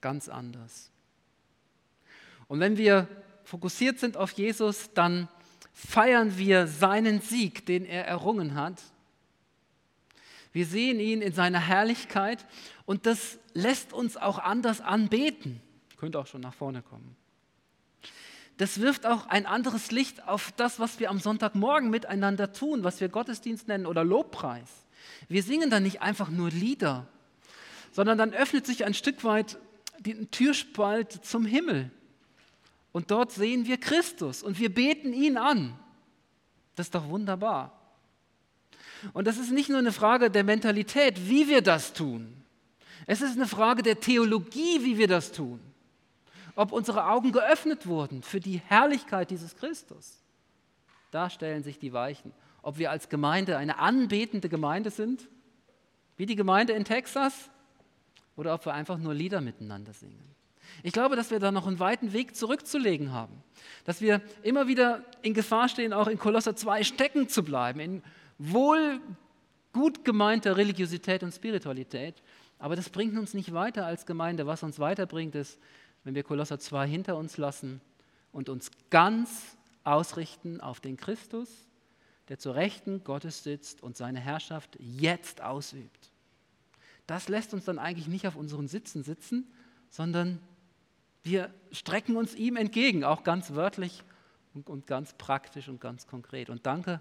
Ganz 0.00 0.28
anders. 0.28 0.90
Und 2.48 2.60
wenn 2.60 2.76
wir 2.76 3.08
fokussiert 3.44 3.98
sind 3.98 4.16
auf 4.16 4.32
Jesus, 4.32 4.92
dann 4.94 5.28
feiern 5.72 6.38
wir 6.38 6.66
seinen 6.66 7.20
Sieg, 7.20 7.66
den 7.66 7.84
er 7.84 8.06
errungen 8.06 8.54
hat. 8.54 8.82
Wir 10.52 10.66
sehen 10.66 11.00
ihn 11.00 11.20
in 11.22 11.32
seiner 11.32 11.60
Herrlichkeit 11.60 12.46
und 12.86 13.06
das 13.06 13.38
lässt 13.52 13.92
uns 13.92 14.16
auch 14.16 14.38
anders 14.38 14.80
anbeten. 14.80 15.60
Ihr 15.90 15.96
könnt 15.96 16.16
auch 16.16 16.26
schon 16.26 16.40
nach 16.40 16.54
vorne 16.54 16.82
kommen 16.82 17.16
das 18.56 18.80
wirft 18.80 19.06
auch 19.06 19.26
ein 19.26 19.46
anderes 19.46 19.90
Licht 19.90 20.26
auf 20.26 20.52
das, 20.56 20.80
was 20.80 20.98
wir 20.98 21.10
am 21.10 21.18
Sonntagmorgen 21.18 21.90
miteinander 21.90 22.52
tun, 22.52 22.84
was 22.84 23.00
wir 23.00 23.08
Gottesdienst 23.08 23.68
nennen 23.68 23.86
oder 23.86 24.02
Lobpreis. 24.02 24.68
Wir 25.28 25.42
singen 25.42 25.68
dann 25.68 25.82
nicht 25.82 26.00
einfach 26.00 26.30
nur 26.30 26.50
Lieder, 26.50 27.06
sondern 27.92 28.16
dann 28.16 28.32
öffnet 28.32 28.66
sich 28.66 28.84
ein 28.84 28.94
Stück 28.94 29.24
weit 29.24 29.58
die 30.00 30.26
Türspalt 30.26 31.12
zum 31.24 31.46
Himmel. 31.46 31.90
Und 32.92 33.10
dort 33.10 33.32
sehen 33.32 33.66
wir 33.66 33.78
Christus 33.78 34.42
und 34.42 34.58
wir 34.58 34.72
beten 34.72 35.12
ihn 35.12 35.36
an. 35.36 35.78
Das 36.74 36.86
ist 36.86 36.94
doch 36.94 37.08
wunderbar. 37.08 37.72
Und 39.12 39.26
das 39.26 39.36
ist 39.36 39.50
nicht 39.50 39.68
nur 39.68 39.78
eine 39.78 39.92
Frage 39.92 40.30
der 40.30 40.44
Mentalität, 40.44 41.28
wie 41.28 41.48
wir 41.48 41.62
das 41.62 41.92
tun. 41.92 42.42
Es 43.06 43.20
ist 43.20 43.36
eine 43.36 43.46
Frage 43.46 43.82
der 43.82 44.00
Theologie, 44.00 44.82
wie 44.82 44.98
wir 44.98 45.08
das 45.08 45.32
tun 45.32 45.60
ob 46.56 46.72
unsere 46.72 47.06
Augen 47.06 47.32
geöffnet 47.32 47.86
wurden 47.86 48.22
für 48.22 48.40
die 48.40 48.60
Herrlichkeit 48.66 49.30
dieses 49.30 49.54
Christus. 49.56 50.22
Da 51.10 51.30
stellen 51.30 51.62
sich 51.62 51.78
die 51.78 51.92
Weichen. 51.92 52.32
Ob 52.62 52.78
wir 52.78 52.90
als 52.90 53.08
Gemeinde 53.08 53.58
eine 53.58 53.78
anbetende 53.78 54.48
Gemeinde 54.48 54.90
sind, 54.90 55.28
wie 56.16 56.26
die 56.26 56.34
Gemeinde 56.34 56.72
in 56.72 56.84
Texas, 56.84 57.50
oder 58.36 58.54
ob 58.54 58.66
wir 58.66 58.74
einfach 58.74 58.98
nur 58.98 59.14
Lieder 59.14 59.40
miteinander 59.40 59.92
singen. 59.92 60.36
Ich 60.82 60.92
glaube, 60.92 61.16
dass 61.16 61.30
wir 61.30 61.38
da 61.38 61.50
noch 61.50 61.66
einen 61.66 61.78
weiten 61.78 62.12
Weg 62.12 62.36
zurückzulegen 62.36 63.12
haben. 63.12 63.42
Dass 63.84 64.00
wir 64.00 64.20
immer 64.42 64.68
wieder 64.68 65.04
in 65.22 65.34
Gefahr 65.34 65.68
stehen, 65.68 65.92
auch 65.92 66.08
in 66.08 66.18
Kolosser 66.18 66.56
2 66.56 66.84
stecken 66.84 67.28
zu 67.28 67.42
bleiben, 67.42 67.80
in 67.80 68.02
wohl 68.38 69.00
gut 69.72 70.04
gemeinter 70.04 70.56
Religiosität 70.56 71.22
und 71.22 71.32
Spiritualität. 71.32 72.22
Aber 72.58 72.76
das 72.76 72.90
bringt 72.90 73.16
uns 73.18 73.34
nicht 73.34 73.52
weiter 73.52 73.86
als 73.86 74.06
Gemeinde. 74.06 74.46
Was 74.46 74.62
uns 74.62 74.78
weiterbringt, 74.78 75.34
ist, 75.34 75.58
wenn 76.04 76.14
wir 76.14 76.22
Kolosser 76.22 76.58
2 76.58 76.86
hinter 76.86 77.16
uns 77.16 77.36
lassen 77.36 77.80
und 78.32 78.48
uns 78.48 78.70
ganz 78.90 79.56
ausrichten 79.84 80.60
auf 80.60 80.80
den 80.80 80.96
Christus, 80.96 81.48
der 82.28 82.38
zur 82.38 82.54
Rechten 82.54 83.04
Gottes 83.04 83.44
sitzt 83.44 83.82
und 83.82 83.96
seine 83.96 84.20
Herrschaft 84.20 84.76
jetzt 84.80 85.42
ausübt. 85.42 86.10
Das 87.06 87.28
lässt 87.28 87.54
uns 87.54 87.64
dann 87.64 87.78
eigentlich 87.78 88.08
nicht 88.08 88.26
auf 88.26 88.36
unseren 88.36 88.68
Sitzen 88.68 89.02
sitzen, 89.02 89.50
sondern 89.90 90.40
wir 91.22 91.52
strecken 91.72 92.16
uns 92.16 92.34
ihm 92.34 92.56
entgegen, 92.56 93.04
auch 93.04 93.24
ganz 93.24 93.54
wörtlich 93.54 94.02
und, 94.54 94.68
und 94.68 94.86
ganz 94.86 95.14
praktisch 95.14 95.68
und 95.68 95.80
ganz 95.80 96.06
konkret. 96.06 96.50
Und 96.50 96.66
danke, 96.66 97.00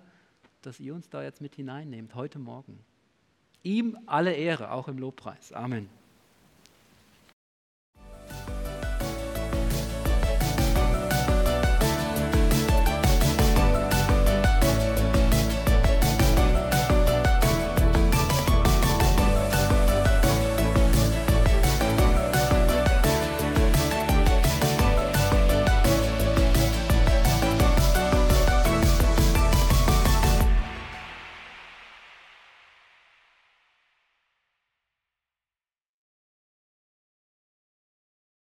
dass 0.62 0.80
ihr 0.80 0.94
uns 0.96 1.10
da 1.10 1.24
jetzt 1.24 1.42
mit 1.42 1.56
hineinnehmt, 1.56 2.16
heute 2.16 2.40
Morgen. 2.40 2.80
Ihm 3.64 3.98
alle 4.06 4.34
Ehre, 4.34 4.72
auch 4.72 4.88
im 4.88 4.98
Lobpreis. 4.98 5.52
Amen. 5.54 5.90